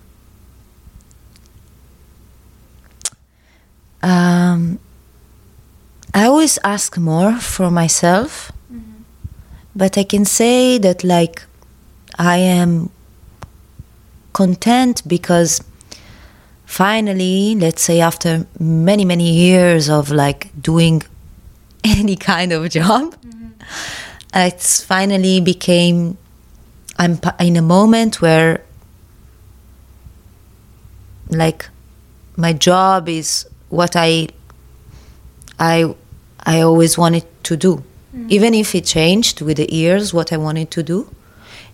[4.05, 4.79] um
[6.15, 8.53] I always ask more for myself.
[9.75, 11.43] But I can say that like
[12.17, 12.91] I am
[14.33, 15.61] content because
[16.65, 21.03] finally, let's say after many many years of like doing
[21.85, 23.17] any kind of job,
[24.35, 26.17] it's finally became
[26.99, 28.63] i'm in a moment where
[31.31, 31.69] like
[32.37, 34.29] my job is what i
[35.59, 35.95] i
[36.55, 37.83] i always wanted to do.
[38.15, 38.31] Mm.
[38.31, 41.09] Even if it changed with the years what i wanted to do.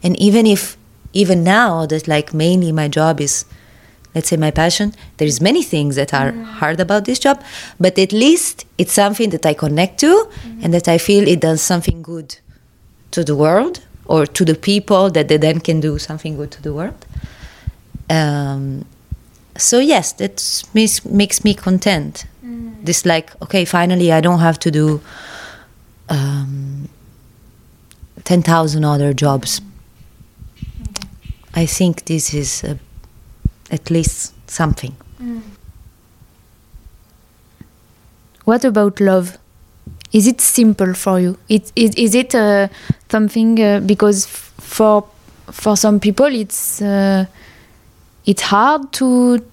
[0.03, 0.77] And even if
[1.13, 3.45] even now that like mainly my job is
[4.15, 6.45] let's say my passion there's many things that are mm.
[6.45, 7.41] hard about this job
[7.79, 10.65] but at least it's something that i connect to mm.
[10.65, 12.37] and that i feel it does something good
[13.13, 13.81] to the world
[14.11, 17.07] or to the people that they then can do something good to the world.
[18.09, 18.85] Um,
[19.61, 22.27] so yes, that makes, makes me content.
[22.83, 25.01] This like okay, finally I don't have to do
[26.09, 26.89] um,
[28.25, 29.61] ten thousand other jobs.
[31.55, 32.77] I think this is uh,
[33.71, 34.97] at least something.
[38.45, 39.37] What about love?
[40.13, 41.37] Is it simple for you?
[41.49, 42.69] It, is, is it uh,
[43.09, 45.05] something uh, because f- for
[45.51, 47.27] for some people it's uh,
[48.31, 49.45] it's hard to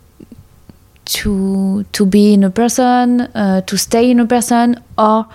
[1.06, 5.26] to to be in a person, uh, to stay in a person, or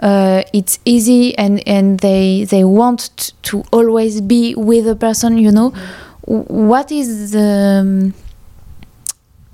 [0.00, 5.38] uh, it's easy and and they they want to always be with a person.
[5.38, 5.70] You know,
[6.26, 8.14] what is the um,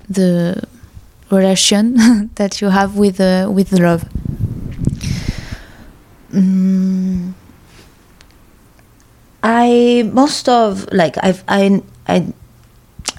[0.09, 0.61] the
[1.31, 4.03] relation that you have with uh, with love?
[6.33, 7.31] Mm,
[9.41, 12.33] I most of like I've I I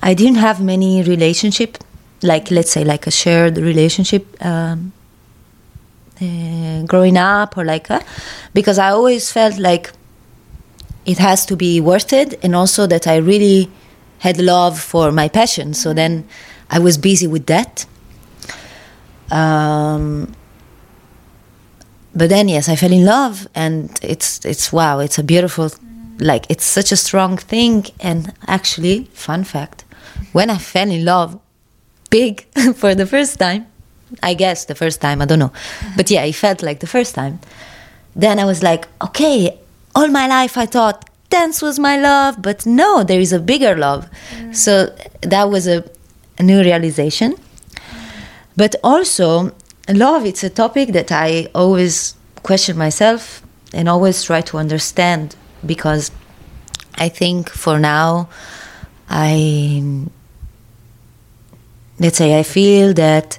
[0.09, 1.77] I didn't have many relationship
[2.23, 4.93] like let's say like a shared relationship um,
[6.21, 8.01] uh, growing up or like uh,
[8.55, 9.93] because I always felt like
[11.05, 13.71] it has to be worth it and also that I really
[14.21, 15.75] had love for my passion.
[15.75, 16.27] So then
[16.71, 17.87] I was busy with that.
[19.31, 20.35] Um,
[22.15, 25.69] but then yes i fell in love and it's it's wow it's a beautiful
[26.19, 27.87] like it's such a strong thing.
[28.01, 29.85] And actually fun fact
[30.33, 31.39] when i fell in love
[32.11, 32.43] big
[32.75, 33.67] for the first time
[34.23, 35.53] i guess the first time i don't know.
[35.97, 37.41] But yeah it felt like the first time.
[38.17, 39.59] Then i was like okay
[39.95, 43.77] all my life i thought dance was my love but no there is a bigger
[43.77, 44.09] love.
[44.37, 44.57] Mm.
[44.57, 45.85] So that was a,
[46.39, 47.35] a new realization.
[48.57, 49.53] But also
[49.89, 53.43] love it's a topic that i always question myself
[53.73, 56.11] and always try to understand because
[56.97, 58.29] i think for now
[59.09, 59.83] i
[61.99, 63.39] let's say i feel that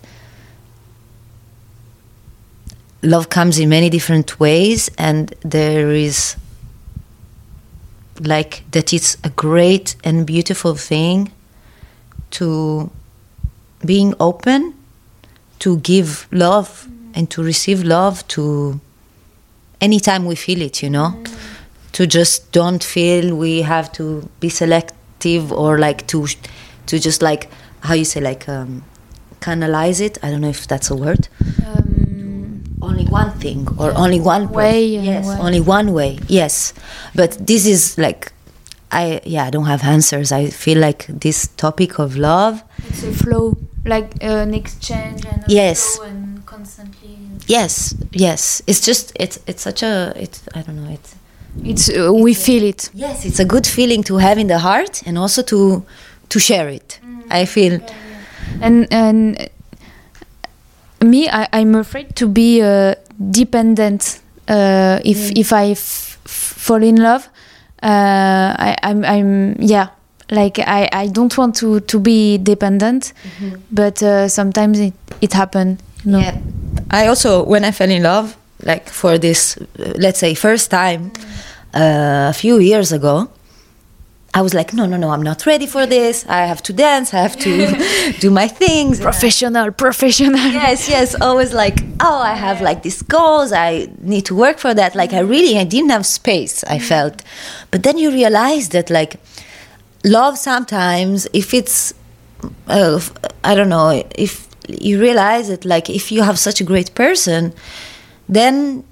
[3.02, 6.36] love comes in many different ways and there is
[8.20, 11.32] like that it's a great and beautiful thing
[12.32, 12.90] to
[13.86, 14.74] being open
[15.60, 18.80] to give love and to receive love to
[19.80, 21.14] anytime we feel it you know?
[21.16, 21.36] Mm.
[21.94, 24.50] To just don't feel we have to be
[25.20, 26.26] selective or like to
[26.86, 27.50] to just like
[27.82, 28.84] how you say like um,
[29.42, 31.28] canalize it i don't know if that's a word
[32.82, 34.50] only one thing or only one.
[34.52, 35.36] Way yes way.
[35.40, 36.74] only one way yes
[37.16, 38.32] but this is like
[38.92, 43.12] i yeah i don't have answers i feel like this topic of love It's a
[43.12, 43.56] flow,
[43.86, 45.98] like uh, an exchange and a Yes.
[45.98, 47.18] flow and constantly.
[47.48, 51.16] yes yes it's just it's it's such a it's i don't know it's
[51.64, 52.90] It's uh, we feel it.
[52.94, 55.84] yes it's a good feeling to have in the heart and also to
[56.30, 57.00] to share it.
[57.32, 57.80] I feel
[58.62, 59.50] and and
[61.02, 62.96] me I, i'm afraid to be uh,
[63.32, 67.30] dependent uh, if if i fall in love.
[67.82, 69.88] Uh, I, I'm, I'm yeah
[70.32, 73.14] like I, I don't want to, to be dependent
[73.72, 76.20] but uh, sometimes it, it happen you know.
[76.20, 76.38] Yeah.
[76.92, 81.12] I also, when I fell in love, like for this, let's say, first time
[81.74, 83.30] uh, a few years ago,
[84.34, 86.24] I was like, no, no, no, I'm not ready for this.
[86.28, 87.14] I have to dance.
[87.14, 89.00] I have to do my things.
[89.00, 91.20] professional professional yes, yes.
[91.20, 93.52] Always like, oh, I have like these goals.
[93.52, 94.94] I need to work for that.
[94.94, 96.64] Like, I really, I didn't have space.
[96.66, 97.24] I felt,
[97.72, 99.20] but then you realize that like,
[100.06, 101.94] love sometimes, if it's,
[102.68, 103.02] uh,
[103.44, 107.54] I don't know, if you realize that like, if you have such a great person,
[108.30, 108.84] then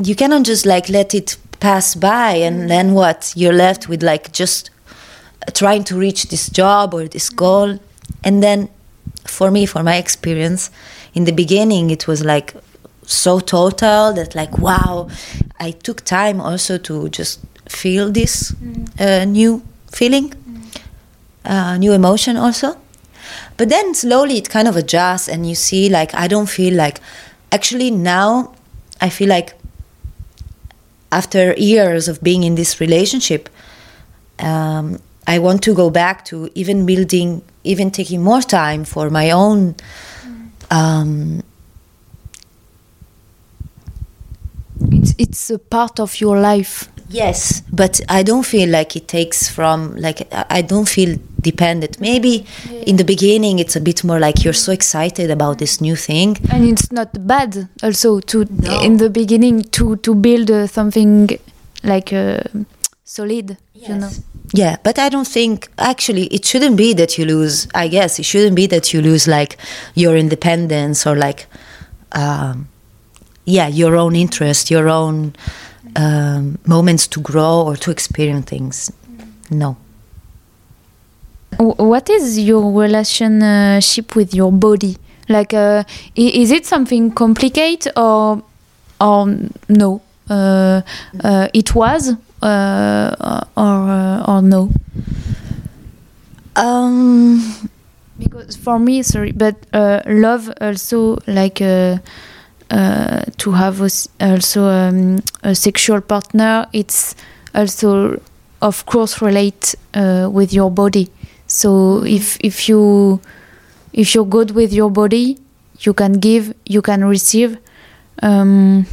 [0.00, 3.32] you cannot just like let it pass by and then what?
[3.34, 4.70] You're left with like just
[5.54, 7.78] trying to reach this job or this goal.
[8.22, 8.68] And then
[9.24, 10.70] for me for my experience
[11.14, 12.54] in the beginning it was like
[13.02, 15.08] so total that like wow
[15.58, 18.54] i took time also to just feel this
[19.00, 20.32] uh, new feeling
[21.44, 22.76] uh, new emotion also.
[23.56, 27.00] But then slowly it kind of adjusts and you see like i don't feel like
[27.52, 28.54] actually now
[29.00, 29.54] i feel like
[31.12, 33.48] after years of being in this relationship
[34.38, 39.30] um, i want to go back to even building even taking more time for my
[39.30, 39.74] own
[40.70, 41.42] um,
[44.80, 49.48] it's, it's a part of your life yes but i don't feel like it takes
[49.48, 52.00] from like i don't feel dependent.
[52.00, 52.44] Maybe
[52.86, 56.36] in the beginning it's a bit more like you're so excited about this new thing.
[56.50, 58.80] And it's not bad also to No.
[58.82, 61.38] in the beginning to to build uh, something
[61.84, 62.40] like uh,
[63.04, 64.10] solid you know?
[64.52, 68.24] Yeah but i don't think actually it shouldn't be that you lose i guess it
[68.24, 69.56] shouldn't be that you lose like
[69.94, 71.46] your independence or like
[72.12, 72.66] um,
[73.44, 75.32] yeah your own interest your own
[75.96, 78.92] um, moments to grow or to experience things
[79.50, 79.76] no
[81.58, 84.96] What is your relationship with your body?
[85.28, 85.84] Like, uh,
[86.14, 88.42] is it something complicated or
[89.00, 89.26] or
[89.68, 90.02] no?
[90.28, 90.82] Uh,
[91.24, 94.70] uh, it was uh, or uh, or no?
[96.56, 97.40] um,
[98.18, 101.60] Because for me, sorry, but uh, love also like
[102.70, 106.66] uh, to have also um, a sexual partner.
[106.72, 107.14] It's
[107.54, 108.20] also,
[108.60, 111.10] of course, relate uh, with your body.
[111.46, 113.20] So if if you
[113.92, 115.38] if you're good with your body,
[115.80, 117.58] you can give, you can receive.
[118.22, 118.86] Um,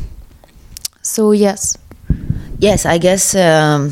[1.01, 1.77] so yes,
[2.59, 3.91] yes i guess um,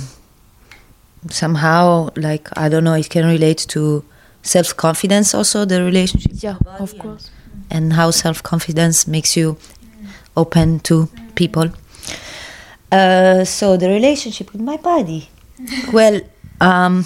[1.30, 4.04] somehow like i don't know it can relate to
[4.44, 7.30] self-confidence also the relationship yeah, of course.
[7.72, 9.58] And how self confidence makes you
[10.36, 11.70] open to people.
[12.92, 15.30] Uh, so the relationship with my body.
[15.94, 16.22] well,
[16.60, 17.06] um,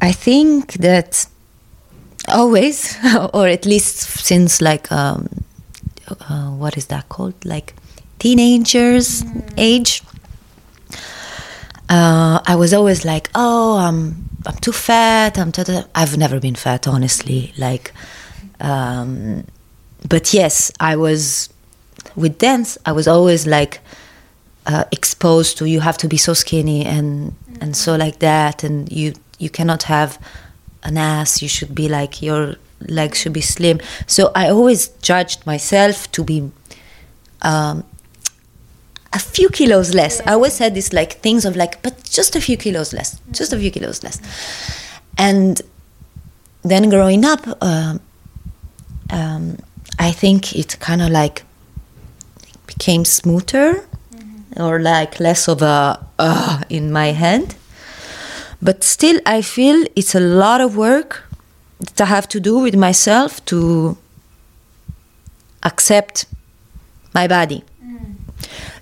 [0.00, 1.26] I think that
[2.28, 2.96] always,
[3.34, 5.28] or at least since like um,
[6.08, 7.44] uh, what is that called?
[7.44, 7.74] Like
[8.18, 9.24] teenagers
[9.56, 10.02] age.
[11.88, 15.38] Uh, I was always like, oh, I'm I'm too fat.
[15.38, 15.64] I'm too.
[15.94, 17.52] I've never been fat, honestly.
[17.56, 17.92] Like,
[18.64, 19.44] um,
[20.08, 21.50] but yes, I was
[22.16, 22.78] with dance.
[22.86, 23.80] I was always like
[24.66, 28.90] uh, exposed to you have to be so skinny and and so like that, and
[28.90, 30.18] you you cannot have
[30.82, 31.42] an ass.
[31.42, 33.80] You should be like your legs should be slim.
[34.06, 36.50] So I always judged myself to be
[37.42, 37.84] um,
[39.12, 40.20] a few kilos less.
[40.26, 43.52] I always had this like things of like, but just a few kilos less, just
[43.52, 44.20] a few kilos less.
[45.18, 45.60] And
[46.62, 48.00] then growing up, um,
[49.14, 49.58] um,
[49.98, 51.44] I think it kind of like
[52.66, 53.86] became smoother
[54.56, 57.56] or like less of a uh, in my hand.
[58.60, 61.22] But still, I feel it's a lot of work
[61.78, 63.96] that I have to do with myself to
[65.62, 66.26] accept
[67.14, 67.62] my body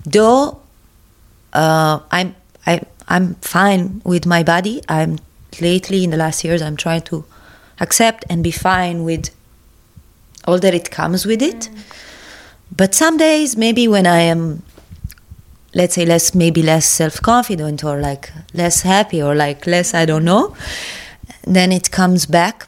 [0.05, 0.61] though
[1.53, 4.81] uh, I'm I, I'm fine with my body.
[4.87, 5.19] I'm
[5.59, 7.25] lately in the last years I'm trying to
[7.79, 9.29] accept and be fine with
[10.47, 11.69] all that it comes with it.
[12.75, 14.63] But some days maybe when I am
[15.75, 20.05] let's say less maybe less self confident or like less happy or like less I
[20.05, 20.55] don't know,
[21.43, 22.67] then it comes back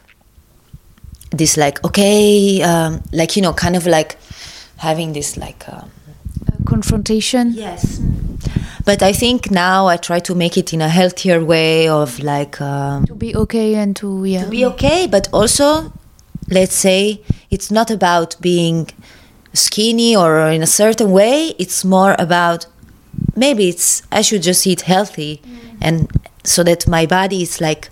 [1.30, 4.16] this like okay um, like you know kind of like
[4.76, 5.90] having this like um,
[6.66, 7.52] confrontation.
[7.52, 8.00] Yes.
[8.84, 12.60] But I think now I try to make it in a healthier way of like
[12.60, 14.44] um, To be okay and to yeah.
[14.44, 15.92] to be okay, but also,
[16.48, 17.20] let's say,
[17.56, 18.78] it's not about being
[19.54, 21.54] skinny or in a certain way.
[21.58, 22.66] It's more about
[23.34, 25.40] maybe it's I should just eat healthy,
[25.80, 25.96] and
[26.44, 27.88] so that my body is like,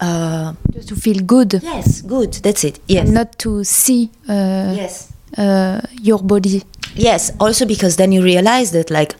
[0.00, 1.50] uh, just to feel good.
[1.62, 2.32] yes, good.
[2.44, 2.80] That's it.
[2.88, 3.04] Yes.
[3.04, 5.12] And not to see uh, yes.
[5.38, 6.62] uh, your body.
[6.96, 9.14] Yes, also because then you realize that like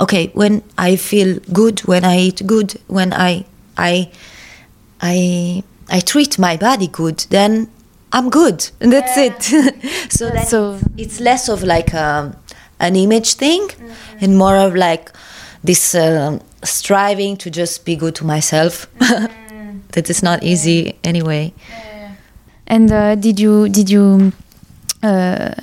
[0.00, 3.44] okay, when I feel good, when I eat good, when I
[3.76, 4.10] I
[5.00, 7.68] I I treat my body good, then
[8.12, 8.68] I'm good.
[8.80, 9.42] And that's it.
[10.10, 12.36] so then So- it's less of like um,
[12.78, 13.68] an image thing
[14.20, 15.10] and more of like
[15.64, 18.86] this um, striving to just be good to myself.
[19.92, 21.52] that is not easy anyway.
[22.66, 24.32] And uh, did you did you
[25.02, 25.54] uh, uh,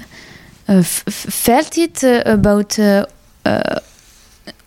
[0.68, 3.06] f- f- felt it uh, about uh,
[3.46, 3.80] uh,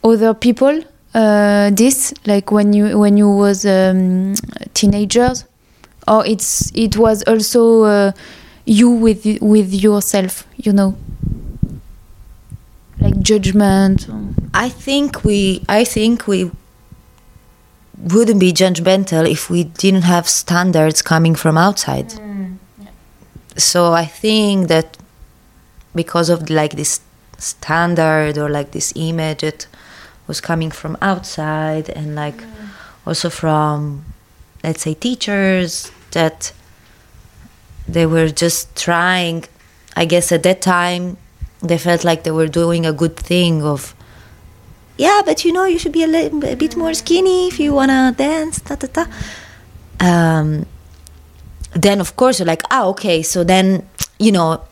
[0.03, 0.83] other people?
[1.14, 4.35] Uh, this like when you when you was um,
[4.74, 5.45] teenagers,
[6.09, 8.13] or it's it was also uh,
[8.65, 10.47] you with with yourself.
[10.57, 10.97] You know,
[13.01, 14.09] like judgment.
[14.55, 16.51] I think we I think we
[17.99, 22.13] wouldn't be judgmental if we didn't have standards coming from outside.
[23.57, 24.97] So I think that
[25.95, 27.01] because of like this
[27.39, 29.67] standard or like this image that
[30.27, 32.43] was coming from outside and like
[33.07, 34.05] also from
[34.63, 36.53] let's say teachers that
[37.89, 39.45] they were just trying
[39.97, 41.17] i guess at that time
[41.61, 43.95] they felt like they were doing a good thing of
[44.97, 47.91] yeah but you know you should be a, a bit more skinny if you want
[47.91, 49.07] to dance ta ta ta.
[50.01, 50.67] Um,
[51.75, 53.87] then of course you're like ah okay so then
[54.19, 54.63] you know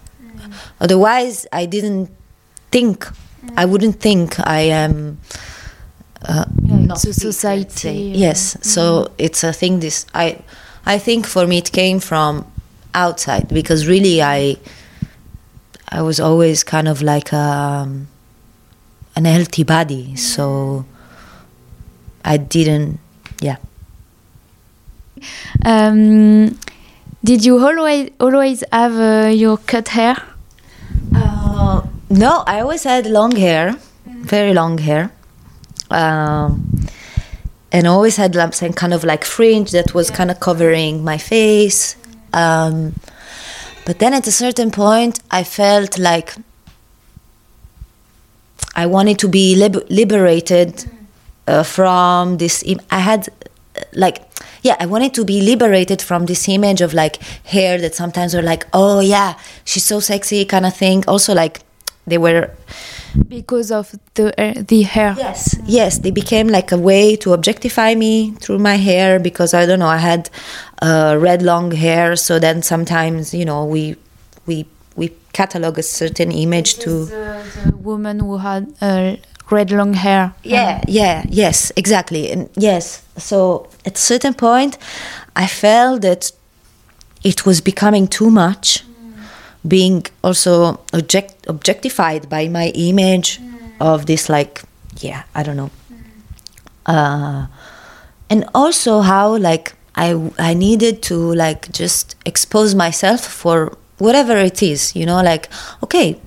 [0.81, 2.11] otherwise i didn't
[2.71, 3.07] think
[3.57, 5.19] i wouldn't think i am
[6.29, 9.81] uh, Yeah, not so fit, let's society, Yes, so it's a thing.
[9.81, 10.39] This I,
[10.87, 12.45] I think for me it came from
[12.95, 14.57] outside because really I,
[15.89, 18.09] I was always kind of like um,
[19.17, 20.85] an healthy body, so
[22.25, 22.99] I didn't.
[23.41, 23.57] Yeah.
[25.65, 26.59] Um,
[27.23, 30.17] did you always always have uh, your cut hair?
[31.15, 35.11] Uh, no, I always had long hair, very long hair,
[35.91, 36.87] um,
[37.73, 41.19] and always had like some kind of like fringe that was kind of covering my
[41.19, 41.97] face.
[42.33, 42.95] Um,
[43.87, 46.35] but then at a certain point, I felt like
[48.75, 50.91] I wanted to be lib- liberated
[51.47, 52.63] uh, from this.
[52.65, 54.23] Im- I had uh, like
[54.63, 58.43] yeah, I wanted to be liberated from this image of like hair that sometimes were
[58.43, 61.05] like, oh yeah, she's so sexy kind of thing.
[61.09, 61.61] Also like
[62.07, 62.51] they were
[63.29, 65.15] Because of the uh, the hair.
[65.19, 69.67] yes yes they became like a way to objectify me through my hair because I
[69.67, 70.31] don't know I had
[70.83, 73.97] uh, red long hair so then sometimes you know we
[74.47, 74.65] we
[74.97, 79.17] we catalog a certain image to The, the woman who had uh,
[79.51, 80.33] red long hair.
[80.45, 84.79] yeah yeah yes exactly and yes so at a certain point
[85.37, 86.33] i felt that
[87.25, 88.85] it was becoming too much
[89.67, 93.41] being also object objectified by my image
[93.81, 94.63] of this like
[95.01, 95.71] yeah i don't know
[96.87, 97.47] uh,
[98.29, 104.63] and also how like I I needed to like just expose myself for whatever it
[104.63, 105.49] is, you know, like
[105.83, 106.21] okay,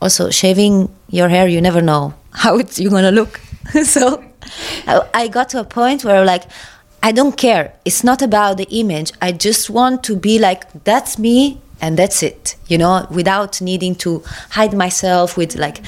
[0.00, 3.40] also shaving your hair, you never know how it's you're gonna look.
[3.84, 4.24] so
[5.14, 6.44] I got to a point where like
[7.02, 7.72] I don't care.
[7.84, 9.12] It's not about the image.
[9.22, 13.94] I just want to be like that's me and that's it you know without needing
[13.94, 15.80] to hide myself with like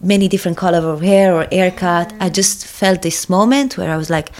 [0.00, 2.12] many different color of hair or haircut.
[2.20, 4.30] I just felt this moment where i was like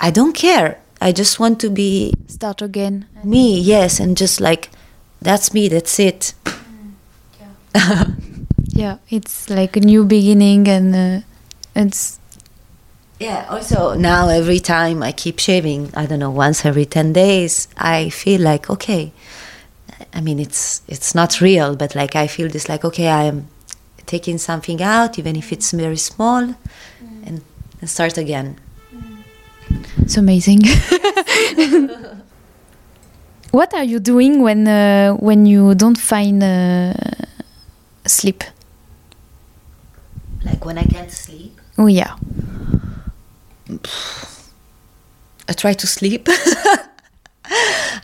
[0.00, 0.78] i don't care.
[1.00, 3.06] I just want to be Start again.
[3.22, 4.70] me yes and just like
[5.22, 6.34] that's me that's it.
[8.76, 11.20] Yeah, it's like a new beginning, and uh,
[11.76, 12.18] it's
[13.20, 17.68] yeah also now every time i keep shaving i don't know once every 10 days
[17.78, 19.12] i feel like okay
[20.14, 23.48] i mean it's it's not real but like i feel this like okay i am
[24.06, 26.54] taking something out even if it's very small
[27.26, 27.40] and,
[27.80, 28.56] and start again
[29.98, 30.60] it's amazing.
[33.50, 36.92] what are you doing when uh, when you don't find uh,
[38.06, 38.44] sleep?
[40.44, 42.16] like when i can't sleep Oh yeah.
[45.48, 46.28] I try to sleep.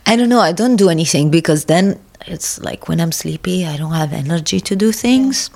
[0.07, 0.41] I don't know.
[0.41, 4.61] I don't do anything because then it's like when I'm sleepy, I don't have energy
[4.61, 5.51] to do things.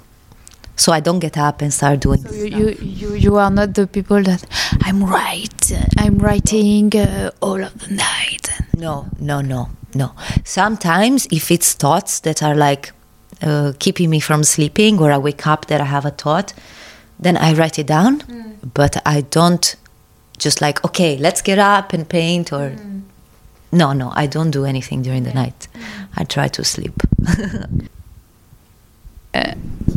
[0.77, 2.83] So I don't get up and start doing So you, stuff.
[2.83, 4.45] you you you are not the people that
[4.83, 5.73] I'm right.
[5.99, 8.49] I'm writing uh, all of the night.
[8.77, 10.13] No, no, no, no.
[10.45, 12.93] Sometimes if it's thoughts that are like
[13.41, 16.53] uh, keeping me from sleeping or I wake up that I have a thought,
[17.21, 18.23] then I write it down.
[18.75, 19.77] But I don't
[20.39, 22.73] just like, okay, let's get up and paint or.
[23.75, 25.69] No, no, I don't do anything during the night.
[26.17, 26.95] I try to sleep.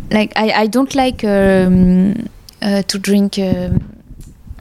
[0.10, 2.28] like I, I don't like um,
[2.62, 3.96] uh, to drink um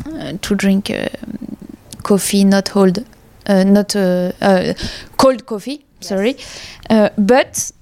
[0.04, 1.56] uh, to drink um
[2.02, 3.04] coffee not cold
[3.46, 4.74] uh, not uh, uh,
[5.16, 6.36] cold coffee sorry
[6.90, 7.72] uh, but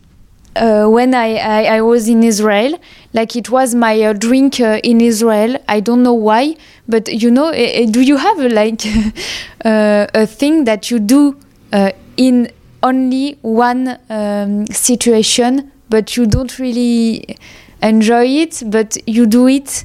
[0.57, 2.79] uh, when I, I, I was in Israel,
[3.13, 5.57] like it was my uh, drink uh, in Israel.
[5.69, 6.57] I don't know why,
[6.89, 8.83] but you know, eh, eh, do you have uh, like
[9.65, 11.37] uh, a thing that you do
[11.73, 12.51] uh, in
[12.83, 17.37] only one um, situation, but you don't really
[17.83, 19.85] enjoy it, but you do it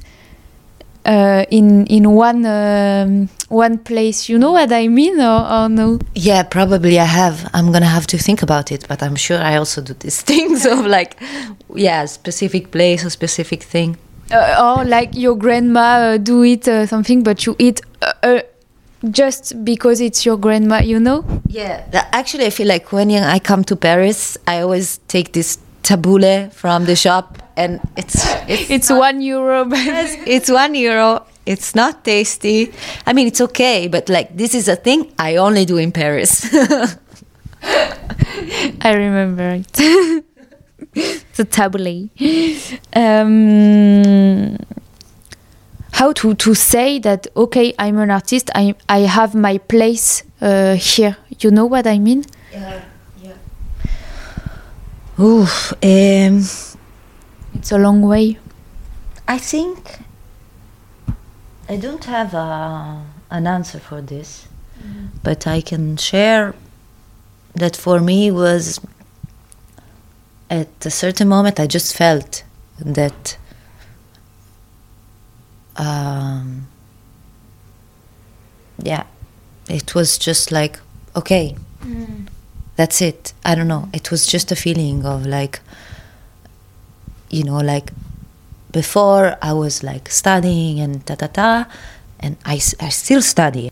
[1.10, 4.28] uh, in in one um, one place?
[4.32, 5.98] You know what I mean, or, or no?
[6.14, 7.36] Yeah, probably I have.
[7.52, 10.66] I'm gonna have to think about it, but I'm sure I also do these things
[10.66, 11.16] of like,
[11.74, 13.96] yeah, specific place or specific thing.
[14.32, 18.40] uh, or like your grandma uh, do it uh, something but you eat uh, uh,
[19.10, 21.82] just because it's your grandma you know Yeah,
[22.12, 26.84] actually, I feel like when I come to Paris, I always take this taboule from
[26.86, 27.26] the shop,
[27.60, 28.16] and it's
[28.48, 29.68] it's it's one euro
[30.26, 31.26] it's one euro.
[31.46, 32.72] It's not tasty.
[33.06, 36.46] I mean, it's okay, but like this is a thing I only do in Paris.
[37.62, 39.72] i remember it
[41.36, 42.08] the tabule
[42.96, 44.56] um,
[45.92, 50.74] how to, to say that okay i'm an artist i, I have my place uh,
[50.74, 52.82] here you know what i mean yeah,
[53.22, 53.32] yeah.
[55.22, 56.42] Oof, um,
[57.54, 58.38] it's a long way
[59.30, 60.00] I think
[61.68, 65.06] I don't have a, an answer for this, mm-hmm.
[65.22, 66.56] but I can share
[67.54, 68.80] that for me was
[70.50, 72.42] at a certain moment I just felt
[72.80, 73.38] that
[75.76, 76.66] um,
[78.82, 79.04] yeah,
[79.68, 80.80] it was just like
[81.14, 82.26] okay, mm.
[82.74, 83.32] that's it.
[83.44, 83.88] I don't know.
[83.92, 85.60] It was just a feeling of like
[87.30, 87.92] you know like
[88.72, 91.66] before I was like studying and ta ta ta,
[92.18, 93.70] and I, I still study.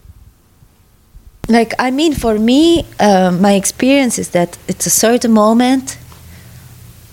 [1.48, 5.98] Like, I mean, for me, uh, my experience is that it's a certain moment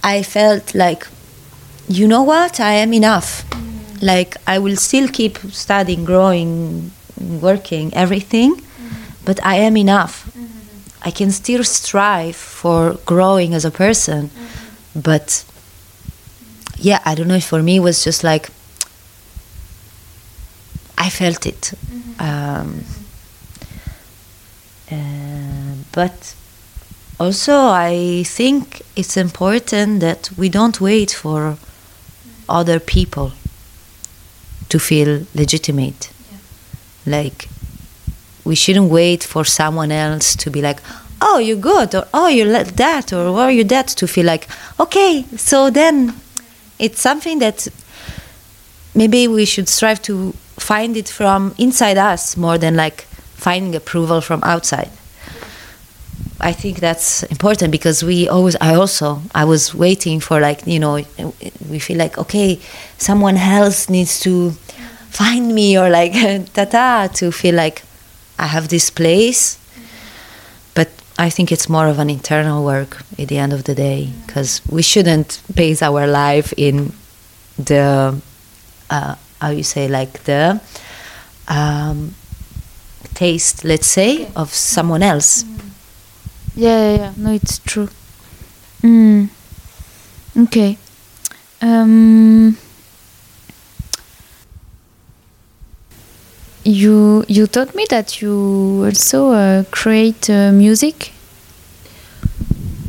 [0.03, 1.07] I felt like,
[1.87, 3.49] you know what, I am enough.
[3.49, 4.05] Mm-hmm.
[4.05, 9.25] Like, I will still keep studying, growing, working, everything, mm-hmm.
[9.25, 10.25] but I am enough.
[10.25, 11.07] Mm-hmm.
[11.07, 14.31] I can still strive for growing as a person,
[14.93, 15.45] but
[16.78, 17.39] yeah, I don't know.
[17.39, 18.49] For me, it was just like
[20.97, 21.73] I felt it,
[22.19, 22.84] um,
[24.91, 26.36] uh, but
[27.19, 31.57] also I think it's important that we don't wait for
[32.47, 33.34] other people
[34.69, 36.09] to feel legitimate.
[37.05, 37.49] Like
[38.43, 40.80] we shouldn't wait for someone else to be like,
[41.21, 44.47] "Oh, you're good," or "Oh, you're like that," or "Oh, you're that," to feel like,
[44.80, 46.13] "Okay, so then."
[46.80, 47.67] It's something that
[48.93, 53.01] maybe we should strive to find it from inside us more than like
[53.36, 54.89] finding approval from outside.
[56.39, 60.80] I think that's important because we always i also i was waiting for like you
[60.80, 60.95] know
[61.69, 62.59] we feel like okay
[62.97, 64.51] someone else needs to
[65.09, 66.11] find me or like
[66.53, 67.84] ta-ta to feel like
[68.38, 69.57] i have this place
[71.18, 74.61] I think it's more of an internal work at the end of the day because
[74.70, 76.91] we shouldn't base our life in
[77.57, 78.20] the
[78.89, 80.59] uh, how you say like the
[81.47, 82.16] um,
[83.13, 85.45] taste, let's say, of someone else.
[86.55, 87.13] Yeah, yeah, yeah.
[87.18, 87.89] No, it's true.
[88.82, 89.30] Mm.
[90.38, 90.78] Okay.
[91.61, 92.57] Um,
[96.66, 101.11] you you told me that you also uh, create uh, music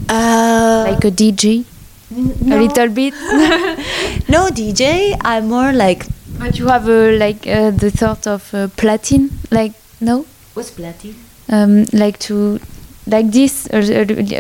[0.09, 1.65] Uh, like a DJ
[2.11, 3.13] a little bit,
[4.29, 5.17] no DJ.
[5.25, 6.07] I'm more like
[6.39, 10.25] but you have uh, like uh, the thought of uh, platin, like no,
[10.55, 11.15] what's platin?
[11.49, 12.61] um, like to
[13.07, 13.83] like this or,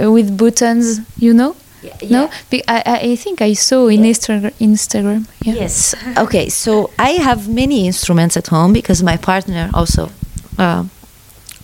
[0.04, 1.56] or with buttons, you know.
[2.10, 4.12] No, Be- I, I I think I saw in Yeah.
[4.12, 4.52] Instagram.
[4.60, 5.24] Instagram.
[5.44, 5.54] Yeah.
[5.54, 5.94] Yes.
[6.24, 6.48] Okay.
[6.50, 10.08] So I have many instruments at home because my partner also
[10.58, 10.84] uh,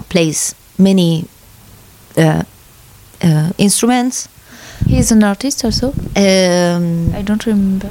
[0.09, 1.25] plays many
[2.17, 2.43] uh,
[3.25, 4.29] uh, instruments.
[4.87, 5.89] He's an artist also.
[6.17, 7.89] Um, I don't remember.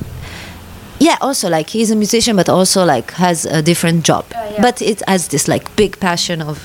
[0.99, 4.25] yeah, also like he's a musician, but also like has a different job.
[4.31, 4.61] yeah.
[4.61, 6.57] But it has this like big passion of.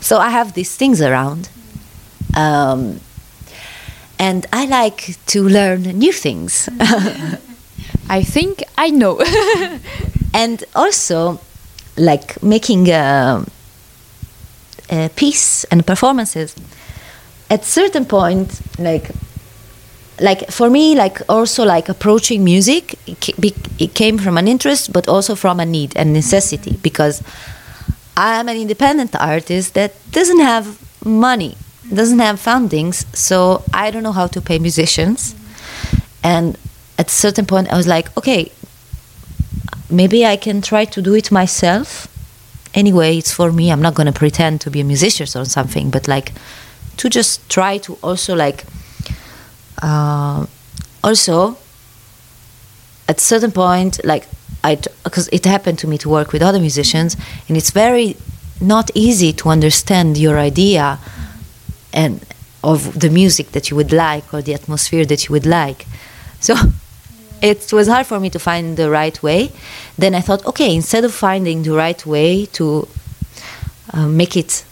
[0.00, 1.48] So I have these things around,
[2.36, 3.00] um,
[4.22, 6.68] and I like to learn new things.
[8.08, 9.20] I think I know.
[10.34, 11.40] and also
[11.96, 13.44] like making a,
[14.90, 16.54] a piece and performances
[17.50, 19.10] at certain point like
[20.20, 23.28] like for me like also like approaching music it,
[23.78, 27.22] it came from an interest but also from a need and necessity because
[28.16, 31.56] i'm an independent artist that doesn't have money
[31.92, 35.34] doesn't have fundings so i don't know how to pay musicians
[36.22, 36.56] and
[36.98, 38.50] at a certain point i was like okay
[39.92, 42.08] maybe I can try to do it myself.
[42.74, 43.70] Anyway, it's for me.
[43.70, 46.32] I'm not going to pretend to be a musician or something, but like
[46.96, 48.64] to just try to also like
[49.82, 50.46] uh,
[51.04, 51.58] also
[53.08, 54.26] at certain point like
[54.64, 57.16] I because it happened to me to work with other musicians
[57.48, 58.16] and it's very
[58.60, 60.98] not easy to understand your idea
[61.92, 62.24] and
[62.62, 65.86] of the music that you would like or the atmosphere that you would like.
[66.40, 66.54] So
[67.42, 69.50] it was hard for me to find the right way.
[69.98, 72.88] Then I thought, okay, instead of finding the right way to
[73.92, 74.64] uh, make it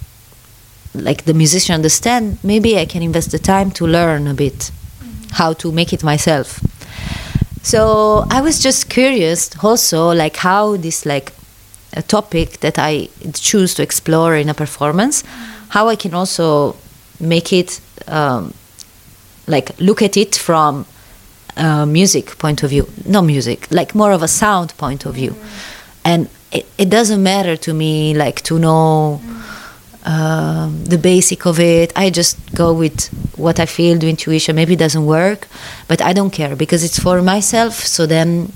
[0.95, 4.71] like the musician understand, maybe I can invest the time to learn a bit
[5.33, 6.61] how to make it myself.
[7.63, 11.33] So I was just curious also like how this like
[11.93, 15.23] a topic that I choose to explore in a performance,
[15.69, 16.77] how I can also
[17.21, 18.55] make it um,
[19.47, 20.87] like look at it from
[21.57, 25.35] a music point of view, not music, like more of a sound point of view,
[26.05, 29.21] and it, it doesn't matter to me like to know
[30.05, 31.93] um, the basic of it.
[31.97, 34.57] I just go with what I feel, the intuition.
[34.57, 35.49] Maybe it doesn't work,
[35.89, 37.75] but I don't care because it's for myself.
[37.75, 38.53] So then,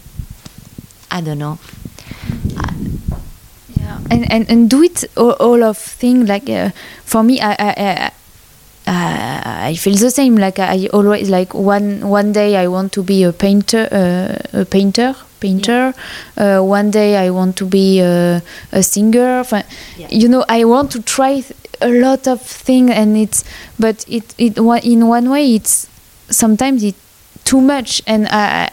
[1.11, 1.59] I don't know.
[2.57, 2.75] I,
[4.11, 6.71] and, and and do it all, all of thing like uh,
[7.05, 8.13] for me I, I, I
[8.87, 13.03] uh, I feel the same like I always like one one day I want to
[13.03, 15.95] be a painter uh, a painter painter
[16.37, 19.45] uh, one day I want to be a, a singer
[19.97, 20.09] Yeah.
[20.11, 21.43] you know I want to try
[21.81, 23.45] a lot of things and it's
[23.79, 25.87] but it it in one way it's
[26.31, 26.95] sometimes it
[27.45, 28.71] too much and I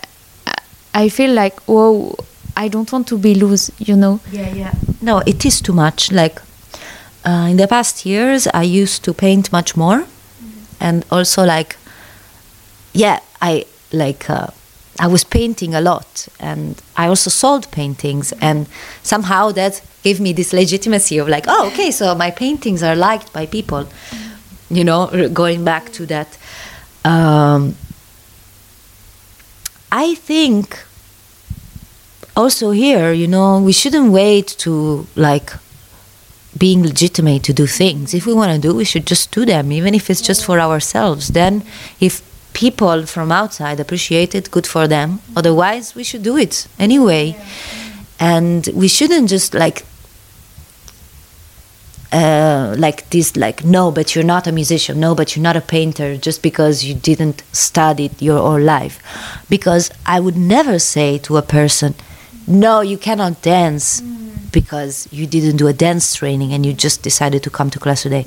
[0.48, 0.56] I-
[0.94, 2.16] I feel like whoa
[2.58, 4.74] I don't want to be loose you know Yeah, yeah.
[5.02, 6.12] No, it is too much.
[6.12, 6.42] Like
[7.26, 10.06] uh, in the past years, I used to paint much more,
[10.80, 11.76] and also like,
[12.94, 14.48] yeah, I like uh,
[15.00, 18.68] I was painting a lot, and I also sold paintings, and
[19.04, 23.32] somehow that gave me this legitimacy of like, oh, okay, so my paintings are liked
[23.34, 23.88] by people.
[24.70, 26.38] You know, going back to that.
[27.04, 27.76] Um,
[29.92, 30.86] I think
[32.38, 35.52] also here, you know, we shouldn't wait to like
[36.58, 38.14] being legitimate to do things.
[38.14, 40.60] If we want to do, we should just do them, even if it's just for
[40.60, 41.30] ourselves.
[41.30, 41.64] Then,
[42.00, 42.22] if
[42.54, 45.22] people from outside appreciate it, good for them.
[45.36, 47.36] Otherwise, we should do it anyway.
[48.20, 49.86] And we shouldn't just like
[52.12, 55.62] uh, like this like no but you're not a musician no but you're not a
[55.62, 59.00] painter just because you didn't study your whole life
[59.50, 61.96] because i would never say to a person
[62.46, 64.02] no you cannot dance
[64.52, 68.04] because you didn't do a dance training and you just decided to come to class
[68.04, 68.26] today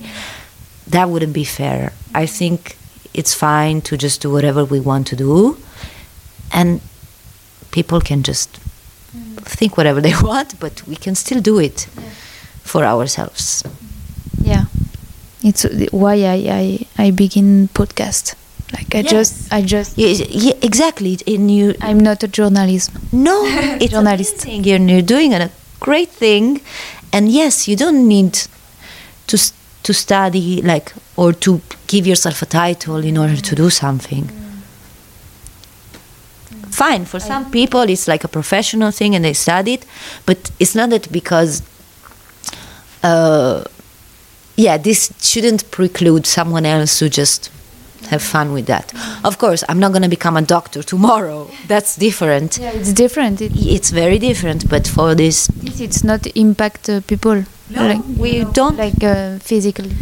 [0.89, 2.77] that wouldn't be fair i think
[3.13, 5.57] it's fine to just do whatever we want to do
[6.53, 6.81] and
[7.71, 8.51] people can just
[9.17, 9.37] mm.
[9.45, 11.87] think whatever they want but we can still do it
[12.63, 13.63] for ourselves
[14.41, 14.65] yeah
[15.43, 18.35] it's why I I, I begin podcast
[18.73, 19.11] like I Yes.
[19.11, 21.19] just I just Yeah, yeah, exactly.
[21.27, 22.91] And you I'm not a journalist.
[23.13, 23.43] no,
[23.81, 24.45] it's Journalist.
[24.45, 24.65] amazing.
[24.65, 25.51] You're, you're doing a
[25.85, 26.61] great thing,
[27.13, 28.35] and yes, you don't need
[29.27, 29.37] to
[29.83, 34.25] to study like or to give yourself a title in order to do something.
[36.71, 39.87] Fine, for some people it's like a professional thing and they study it,
[40.27, 41.63] but it's not that because.
[43.03, 43.65] Uh,
[44.57, 47.51] yeah, this shouldn't preclude someone else to just
[48.11, 48.93] have fun with that.
[49.25, 51.49] Of course, I'm not going to become a doctor tomorrow.
[51.69, 52.59] That's different.
[52.59, 55.49] yeah it's different it, It's very different, but for this,
[55.81, 58.77] it's not impact uh, people like we don't.
[58.77, 59.93] like uh, physically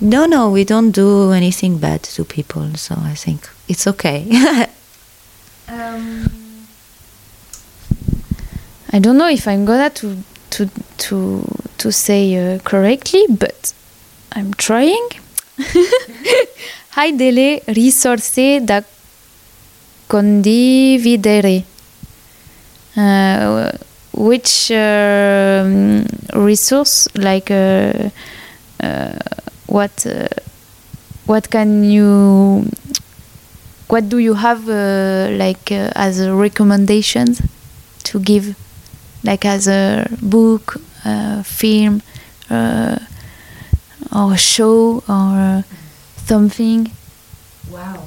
[0.00, 4.26] No, no, we don't do anything bad to people, so I think it's okay.
[8.92, 10.16] I don't know if I'm gonna to
[10.50, 11.44] to to
[11.78, 13.72] to say uh, correctly, but
[14.32, 15.08] I'm trying.
[16.96, 18.82] Hai delle risorse da
[20.06, 21.62] condividere.
[22.96, 23.70] Uh,
[24.14, 28.08] which um, resource, like uh,
[28.82, 29.18] uh,
[29.66, 30.26] what uh,
[31.26, 32.64] what can you
[33.88, 37.42] what do you have uh, like uh, as a recommendations
[38.04, 38.56] to give
[39.22, 42.00] like as a book uh, film
[42.48, 42.96] uh,
[44.14, 45.62] or show or uh,
[46.26, 46.90] something
[47.70, 48.02] wow.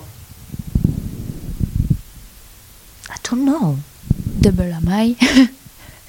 [3.09, 3.77] I don't know.
[4.41, 5.15] double am I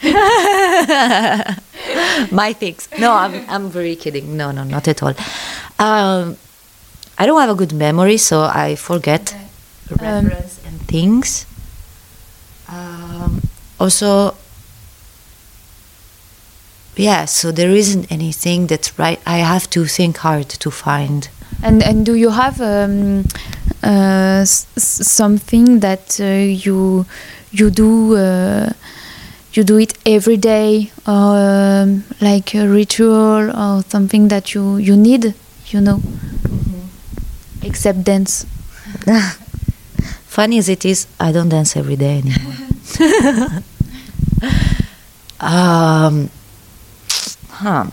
[2.33, 2.89] My things.
[2.99, 4.37] No, I'm, I'm very kidding.
[4.37, 5.15] No, no, not at all.
[5.79, 6.37] Um,
[7.19, 9.35] I don't have a good memory, so I forget
[9.91, 11.47] reference and things.
[12.69, 13.43] Um,
[13.79, 14.37] also,
[16.97, 19.21] yeah, so there isn't anything that's right.
[19.27, 21.29] I have to think hard to find.
[21.63, 23.25] And and do you have um,
[23.83, 27.07] uh, something that uh, you
[27.53, 28.73] you do uh,
[29.53, 34.97] you do it every day or um, like a ritual or something that you you
[34.97, 35.35] need
[35.67, 36.01] you know
[37.63, 38.47] except dance
[40.27, 42.55] Funny as it is, I don't dance every day anymore.
[45.41, 46.31] um,
[47.51, 47.87] huh.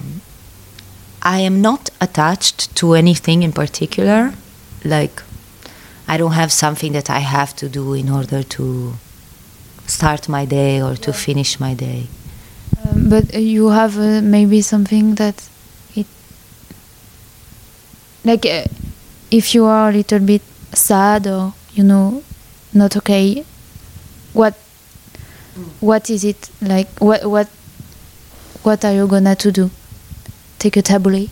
[1.27, 4.33] I am not attached to anything in particular.
[4.85, 5.21] Like,
[6.07, 8.93] I don't have something that I have to do in order to
[9.87, 12.07] start my day or to finish my day.
[12.81, 15.49] Um, but you have uh, maybe something that
[15.97, 16.07] it
[18.23, 18.67] like uh,
[19.29, 22.23] if you are a little bit sad or you know
[22.73, 23.43] not okay
[24.31, 24.53] what
[25.81, 27.47] what is it like what what
[28.63, 29.69] what are you gonna to do
[30.59, 31.29] take a taboulet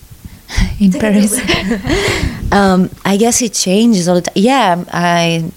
[0.79, 1.39] in paris
[2.51, 4.33] um, I guess it changes all the time.
[4.35, 5.51] Yeah, I.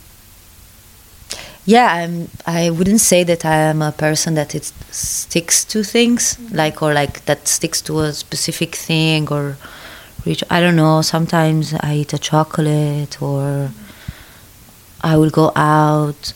[1.64, 2.29] yeah, I'm.
[2.47, 6.93] I wouldn't say that I am a person that it sticks to things, like or
[6.95, 9.57] like that sticks to a specific thing or.
[10.27, 11.01] Reach, I don't know.
[11.01, 13.71] Sometimes I eat a chocolate, or
[15.01, 16.33] I will go out.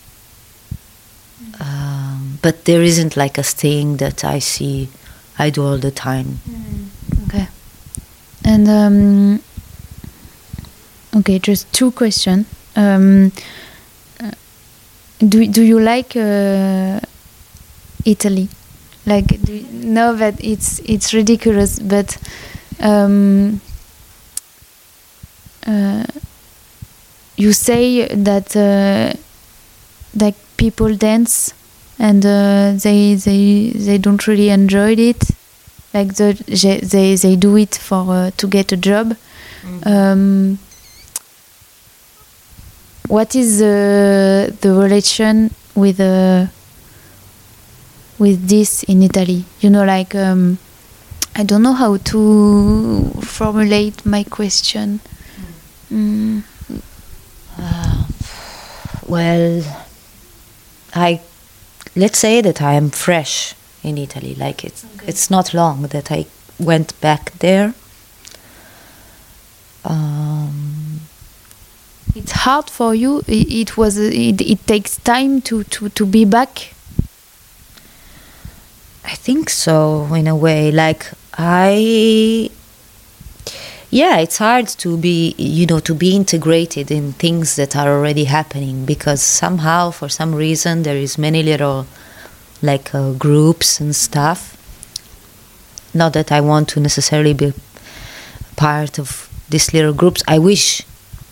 [1.59, 4.89] Um, but there isn't like a thing that I see.
[5.37, 6.39] I do all the time.
[7.27, 7.49] Okay.
[8.45, 9.43] And um,
[11.17, 12.47] okay, just two questions.
[12.77, 13.33] Um,
[14.21, 14.31] uh,
[15.21, 17.01] do do you like uh,
[18.05, 18.49] Italy?
[19.07, 22.17] Like, do you know that it's it's ridiculous, but
[22.81, 23.61] um,
[25.67, 26.05] uh,
[27.37, 29.13] you say that uh,
[30.15, 31.55] like people dance
[31.99, 35.23] and uh, they they they don't really enjoy it
[35.95, 39.16] like the, they, they they do it for uh, to get a job
[39.84, 40.59] um,
[43.09, 46.47] what is the the relation with uh,
[48.18, 50.59] with this in Italy you know like um,
[51.36, 55.01] I don't know how to formulate my question
[55.90, 56.43] mm.
[59.12, 59.62] Well,
[60.95, 61.20] I
[61.95, 64.34] let's say that I am fresh in Italy.
[64.34, 66.26] Like it's it's not long that I
[66.59, 67.74] went back there.
[69.84, 71.00] Um,
[72.14, 73.20] It's hard for you.
[73.26, 73.96] It, it was.
[73.96, 76.74] It, it takes time to, to, to be back.
[79.05, 80.70] I think so in a way.
[80.70, 81.07] Like
[81.38, 82.50] I,
[83.90, 88.24] yeah, it's hard to be you know to be integrated in things that are already
[88.24, 91.86] happening because somehow for some reason there is many little
[92.62, 94.57] like uh, groups and stuff.
[95.95, 97.53] Not that I want to necessarily be
[98.57, 100.22] part of these little groups.
[100.26, 100.82] I wish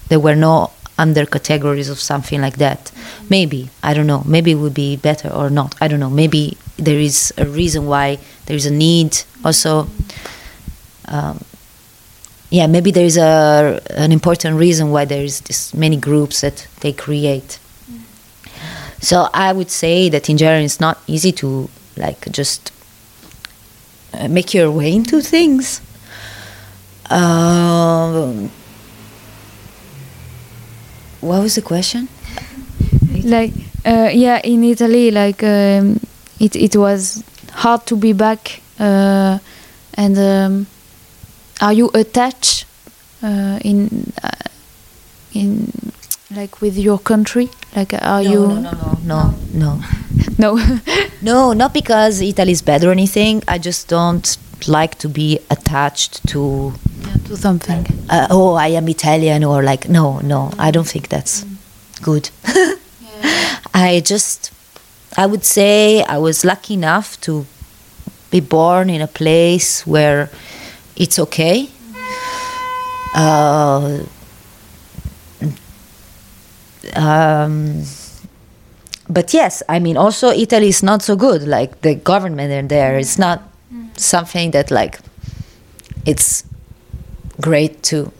[0.08, 2.92] there were no under categories of something like that.
[3.30, 4.22] Maybe I don't know.
[4.26, 5.74] Maybe it would be better or not.
[5.80, 6.11] I don't know.
[6.11, 9.22] Maybe there is a reason why there is a need.
[9.44, 9.88] Also,
[11.06, 11.42] um,
[12.50, 16.66] yeah, maybe there is a an important reason why there is this many groups that
[16.80, 17.58] they create.
[19.00, 22.72] So I would say that in general, it's not easy to like just
[24.28, 25.80] make your way into things.
[27.11, 28.50] Um,
[31.20, 32.08] what was the question?
[33.24, 33.52] Like,
[33.84, 36.00] uh, yeah, in Italy, like um,
[36.38, 38.61] it it was hard to be back.
[38.78, 39.38] Uh,
[39.94, 40.66] and um,
[41.61, 42.64] are you attached
[43.22, 44.30] uh, in uh,
[45.34, 45.72] in
[46.30, 47.50] like with your country?
[47.76, 49.99] Like, are you no, no, no, no, no.
[50.38, 50.58] No?
[51.22, 53.42] No, not because Italy is bad or anything.
[53.46, 56.72] I just don't like to be attached to,
[57.26, 57.86] to something.
[58.08, 61.44] uh, oh, I am Italian or like, no, no, I don't think that's
[62.00, 62.30] good.
[63.74, 64.50] I just,
[65.18, 67.44] I would say I was lucky enough to
[68.30, 70.30] be born in a place where
[70.96, 71.68] it's okay.
[73.14, 74.04] Uh,
[76.96, 77.82] um,
[79.11, 81.42] but yes, I mean, also Italy is not so good.
[81.42, 83.42] Like the government in there is not
[83.96, 85.00] something that like
[86.06, 86.44] it's
[87.40, 88.12] great to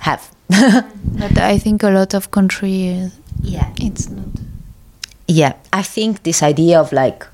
[0.00, 0.28] have.
[1.18, 3.08] But I think a lot of country, uh,
[3.42, 4.26] yeah, it's not.
[5.26, 5.52] yeah.
[5.72, 7.26] I think this idea of like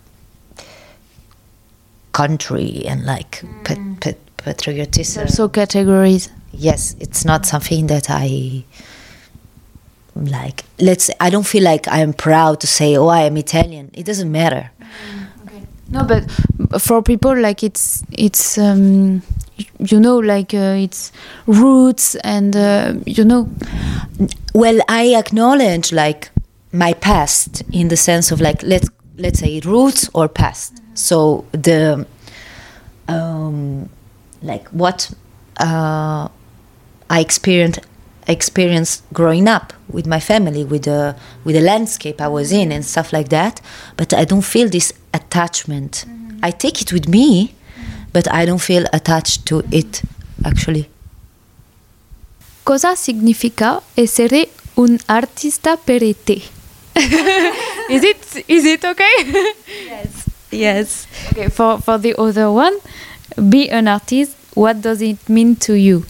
[2.13, 5.23] country and like pat- pat- patriotism.
[5.23, 6.31] Also categories.
[6.53, 8.65] yes, it's not something that I
[10.15, 10.65] like.
[10.81, 11.11] Let's.
[11.21, 14.31] I don't feel like I am proud to say, "Oh, I am Italian." It doesn't
[14.31, 14.71] matter.
[15.91, 16.29] No, but
[16.81, 19.23] for people like it's it's um,
[19.79, 21.13] you know like uh, it's
[21.47, 23.49] roots and uh, you know
[24.55, 26.31] Well, I acknowledge like
[26.73, 28.89] my past in the sense of like let's
[29.19, 30.81] let's say roots or past.
[30.95, 32.07] So the
[33.09, 33.89] um,
[34.43, 35.11] like what
[35.59, 36.29] uh,
[37.11, 37.81] I experienced
[38.27, 42.85] experienced growing up with my family, with the with the landscape I was in and
[42.85, 43.61] stuff like that.
[43.97, 46.05] But I don't feel this attachment.
[46.07, 46.39] Mm-hmm.
[46.43, 47.55] I take it with me,
[48.13, 50.03] but I don't feel attached to it
[50.45, 50.89] actually.
[52.65, 56.43] cosa significa essere un artista per te?
[57.91, 59.15] is it is it okay?
[59.87, 60.09] Yes.
[60.51, 61.07] Yes.
[61.33, 62.79] okay, for for the other one,
[63.49, 64.37] be an artist.
[64.55, 66.05] What does it mean to you?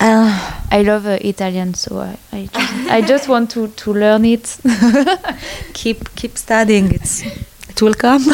[0.00, 4.24] Uh, I love uh, Italian, so I I just, I just want to to learn
[4.24, 4.56] it.
[5.72, 6.92] keep keep studying.
[6.92, 7.22] It's
[7.68, 8.24] it will come.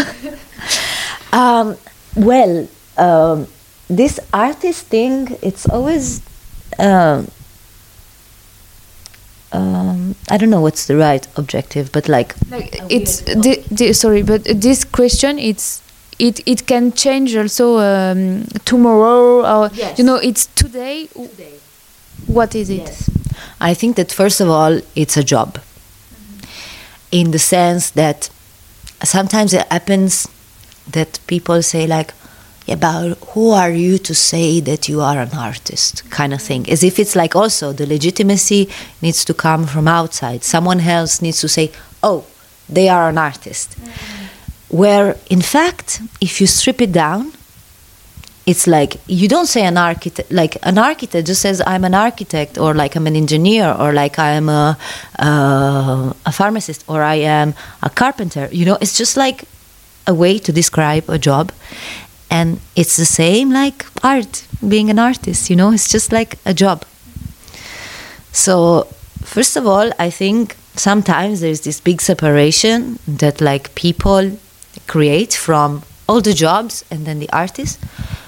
[1.32, 1.76] um,
[2.16, 3.46] well, um,
[3.88, 6.22] this artist thing, it's always.
[6.78, 7.28] Um,
[9.52, 14.22] um, I don't know what's the right objective, but like like it's the, the, sorry
[14.22, 15.82] but this question it's
[16.20, 19.98] it it can change also um, tomorrow or Yes.
[19.98, 21.08] you know it's today
[22.26, 23.10] what is it
[23.60, 25.54] I think that first of all, it's a job.
[25.54, 26.46] Mm-hmm.
[27.12, 28.30] In the sense that
[29.04, 30.28] sometimes it happens
[30.90, 32.14] that people say like,
[32.68, 36.08] about who are you to say that you are an artist?
[36.10, 36.64] Kind of mm-hmm.
[36.64, 36.70] thing.
[36.70, 38.68] As if it's like also the legitimacy
[39.02, 40.44] needs to come from outside.
[40.44, 42.24] Someone else needs to say, oh,
[42.68, 43.70] they are an artist.
[43.72, 44.19] Mm-hmm.
[44.70, 47.32] Where in fact, if you strip it down,
[48.46, 52.58] it's like you don't say an architect like an architect just says i'm an architect
[52.58, 54.78] or like i'm an engineer or like i'm a,
[55.18, 58.48] uh, a pharmacist or i am a carpenter.
[58.50, 59.44] You know it's just like
[60.06, 61.52] a way to describe a job.
[62.30, 65.70] And it's the same like art being an artist you know?
[65.72, 66.84] It's just like a job.
[68.32, 68.86] So
[69.34, 74.38] first of all i think sometimes there's this big separation that like people
[74.92, 77.78] create from all the jobs and then the artist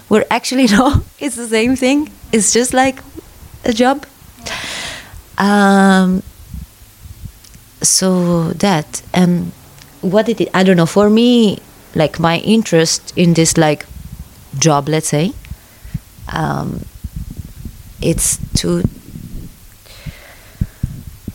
[0.09, 2.11] where actually no it's the same thing.
[2.33, 2.99] It's just like
[3.65, 4.07] a job.
[5.39, 6.23] Um,
[7.83, 9.51] so that and
[10.03, 11.59] what it is i don't know for me
[11.97, 13.87] like my interest in this like
[14.57, 15.33] job let's say
[16.33, 16.85] um,
[18.01, 18.83] it's to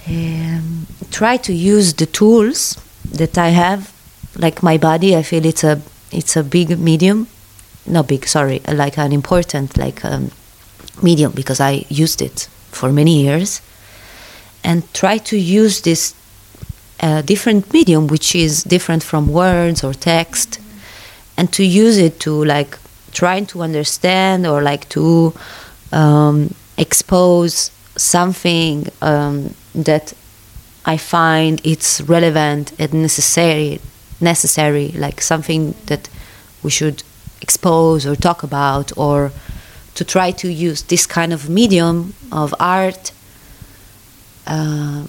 [0.08, 2.78] um, try to use the tools
[3.12, 3.92] that I have,
[4.38, 5.16] like my body.
[5.16, 5.82] I feel it's a
[6.12, 7.28] it's a big medium,
[7.86, 10.32] not big, sorry, like an important like um,
[11.02, 13.62] medium because I used it for many years,
[14.64, 16.14] and try to use this
[17.00, 20.60] uh, different medium, which is different from words or text,
[21.38, 22.78] and to use it to like
[23.12, 25.34] trying to understand or like to
[25.92, 30.14] um, expose something um, that
[30.86, 33.80] I find it's relevant and necessary,
[34.20, 36.09] necessary, like something that
[36.63, 37.03] we should
[37.41, 39.32] expose or talk about, or
[39.95, 43.11] to try to use this kind of medium of art
[44.47, 45.05] uh,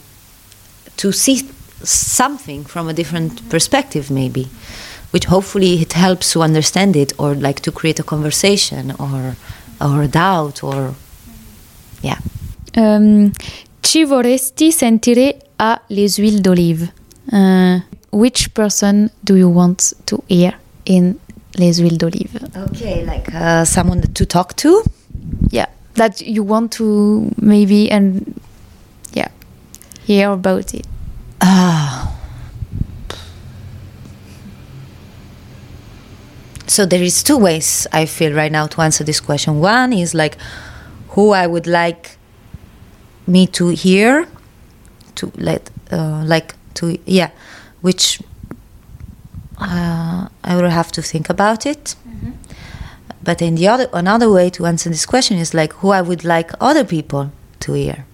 [0.97, 1.49] to see
[1.83, 4.49] something from a different perspective, maybe,
[5.11, 9.37] which hopefully it helps to understand it, or like to create a conversation, or
[9.81, 10.95] or a doubt, or
[12.03, 12.19] yeah.
[12.77, 13.33] Um,
[13.81, 16.93] ci vorresti sentire a Les Huiles d'Olive?
[17.33, 17.81] Uh,
[18.11, 20.55] which person do you want to hear
[20.85, 21.19] in
[21.59, 22.39] Les Huiles d'Olive?
[22.57, 24.83] Okay, like uh, someone to talk to.
[25.51, 28.41] Yeah, that you want to maybe and
[29.13, 29.29] yeah,
[30.05, 30.87] hear about it.
[31.41, 32.15] Ah.
[36.67, 39.59] So there is two ways I feel right now to answer this question.
[39.59, 40.37] One is like
[41.11, 42.17] who I would like
[43.27, 44.29] me to hear,
[45.17, 47.31] to let uh, like to yeah,
[47.81, 48.21] which
[49.59, 51.95] uh, I will have to think about it.
[53.23, 56.25] But in the other another way to answer this question is like who I would
[56.25, 58.05] like other people to hear.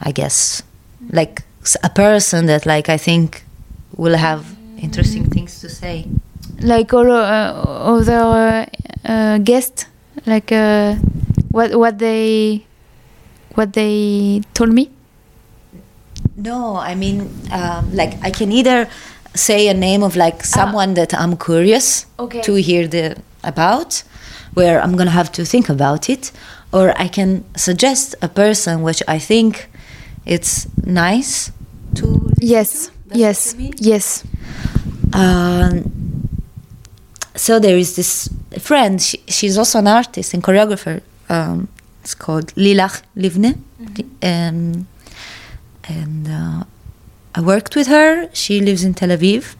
[0.00, 0.62] I guess
[1.10, 3.44] like s- a person that like I think
[3.96, 4.44] will have
[4.78, 6.06] interesting things to say.
[6.60, 7.52] Like all uh,
[7.96, 8.66] other uh,
[9.08, 9.86] uh, guests,
[10.26, 10.96] like uh,
[11.50, 12.66] what what they
[13.54, 14.90] what they told me.
[16.36, 18.88] No, I mean um, like I can either
[19.34, 22.40] say a name of like someone that I'm curious Okay.
[22.42, 24.02] to hear the about,
[24.54, 26.32] where I'm gonna have to think about it,
[26.72, 29.68] or I can suggest a person which I think
[30.26, 31.50] it's nice
[31.94, 32.30] to.
[32.40, 33.18] Yes, to.
[33.18, 33.74] Yes, what you mean?
[33.78, 34.24] yes.
[35.14, 36.28] Um,
[37.34, 38.28] so there is this
[38.58, 39.00] friend.
[39.00, 41.00] She, she's also an artist and choreographer.
[41.28, 41.68] Um,
[42.02, 43.58] it's called Lilach Livne,
[44.22, 44.86] um,
[45.84, 46.64] and uh,
[47.34, 48.28] I worked with her.
[48.32, 49.56] She lives in Tel Aviv.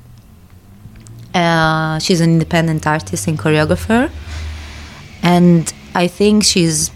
[1.34, 4.10] Uh, she's an independent artist and choreographer,
[5.22, 6.90] and I think she's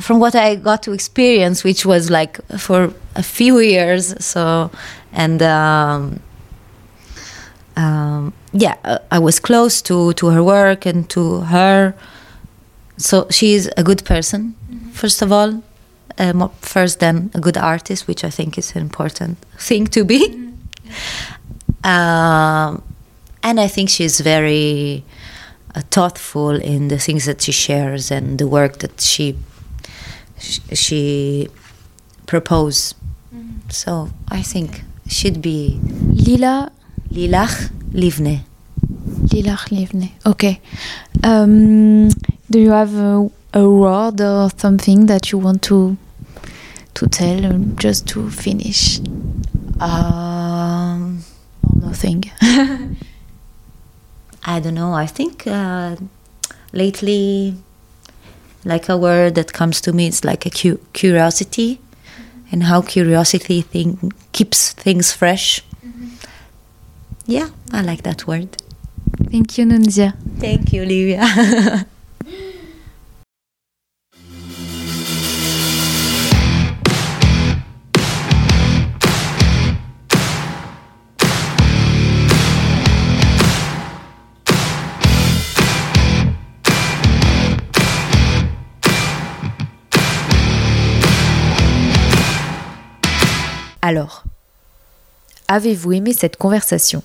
[0.00, 4.14] from what I got to experience, which was like for a few years.
[4.24, 4.70] So,
[5.12, 6.20] and um,
[7.76, 11.94] um, yeah, uh, I was close to to her work and to her.
[12.96, 14.54] So she's a good person,
[14.92, 15.62] first of all.
[16.34, 20.20] Mo- first, then a good artist, which I think is an important thing to be.
[21.84, 22.82] Um,
[23.42, 25.02] and I think she's very
[25.74, 29.36] uh, thoughtful in the things that she shares and the work that she
[30.38, 31.48] sh- she
[32.26, 32.94] propose.
[33.70, 35.80] So I think she should be
[36.26, 36.70] Lila
[37.10, 38.40] Lilach Livne.
[39.32, 40.12] Lilach Livne.
[40.26, 40.60] Okay.
[41.22, 42.08] Um,
[42.50, 45.96] do you have a, a word or something that you want to
[47.00, 49.00] to tell just to finish?
[49.80, 51.24] Um,
[51.80, 52.24] nothing.
[54.44, 54.92] I don't know.
[54.92, 55.96] I think uh,
[56.74, 57.54] lately,
[58.66, 61.80] like a word that comes to me it's like a cu- curiosity,
[62.52, 65.64] and how curiosity thing keeps things fresh.
[67.26, 68.62] Yeah, I like that word.
[69.30, 70.12] Thank you, Nunzia.
[70.38, 71.86] Thank you, Olivia.
[93.82, 94.24] Alors,
[95.48, 97.02] avez-vous aimé cette conversation?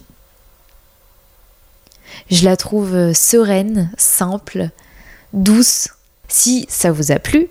[2.30, 4.70] Je la trouve euh, sereine, simple,
[5.34, 5.90] douce.
[6.28, 7.48] Si ça vous a plu,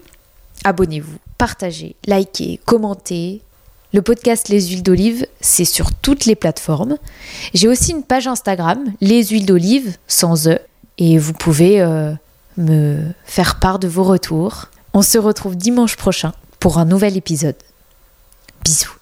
[0.65, 3.43] abonnez-vous, partagez, likez, commentez.
[3.93, 6.97] Le podcast Les huiles d'olive, c'est sur toutes les plateformes.
[7.55, 10.59] J'ai aussi une page Instagram, Les huiles d'olive, sans E,
[10.99, 12.13] et vous pouvez euh,
[12.57, 14.67] me faire part de vos retours.
[14.95, 17.57] On se retrouve dimanche prochain pour un nouvel épisode.
[18.65, 18.97] Bisous.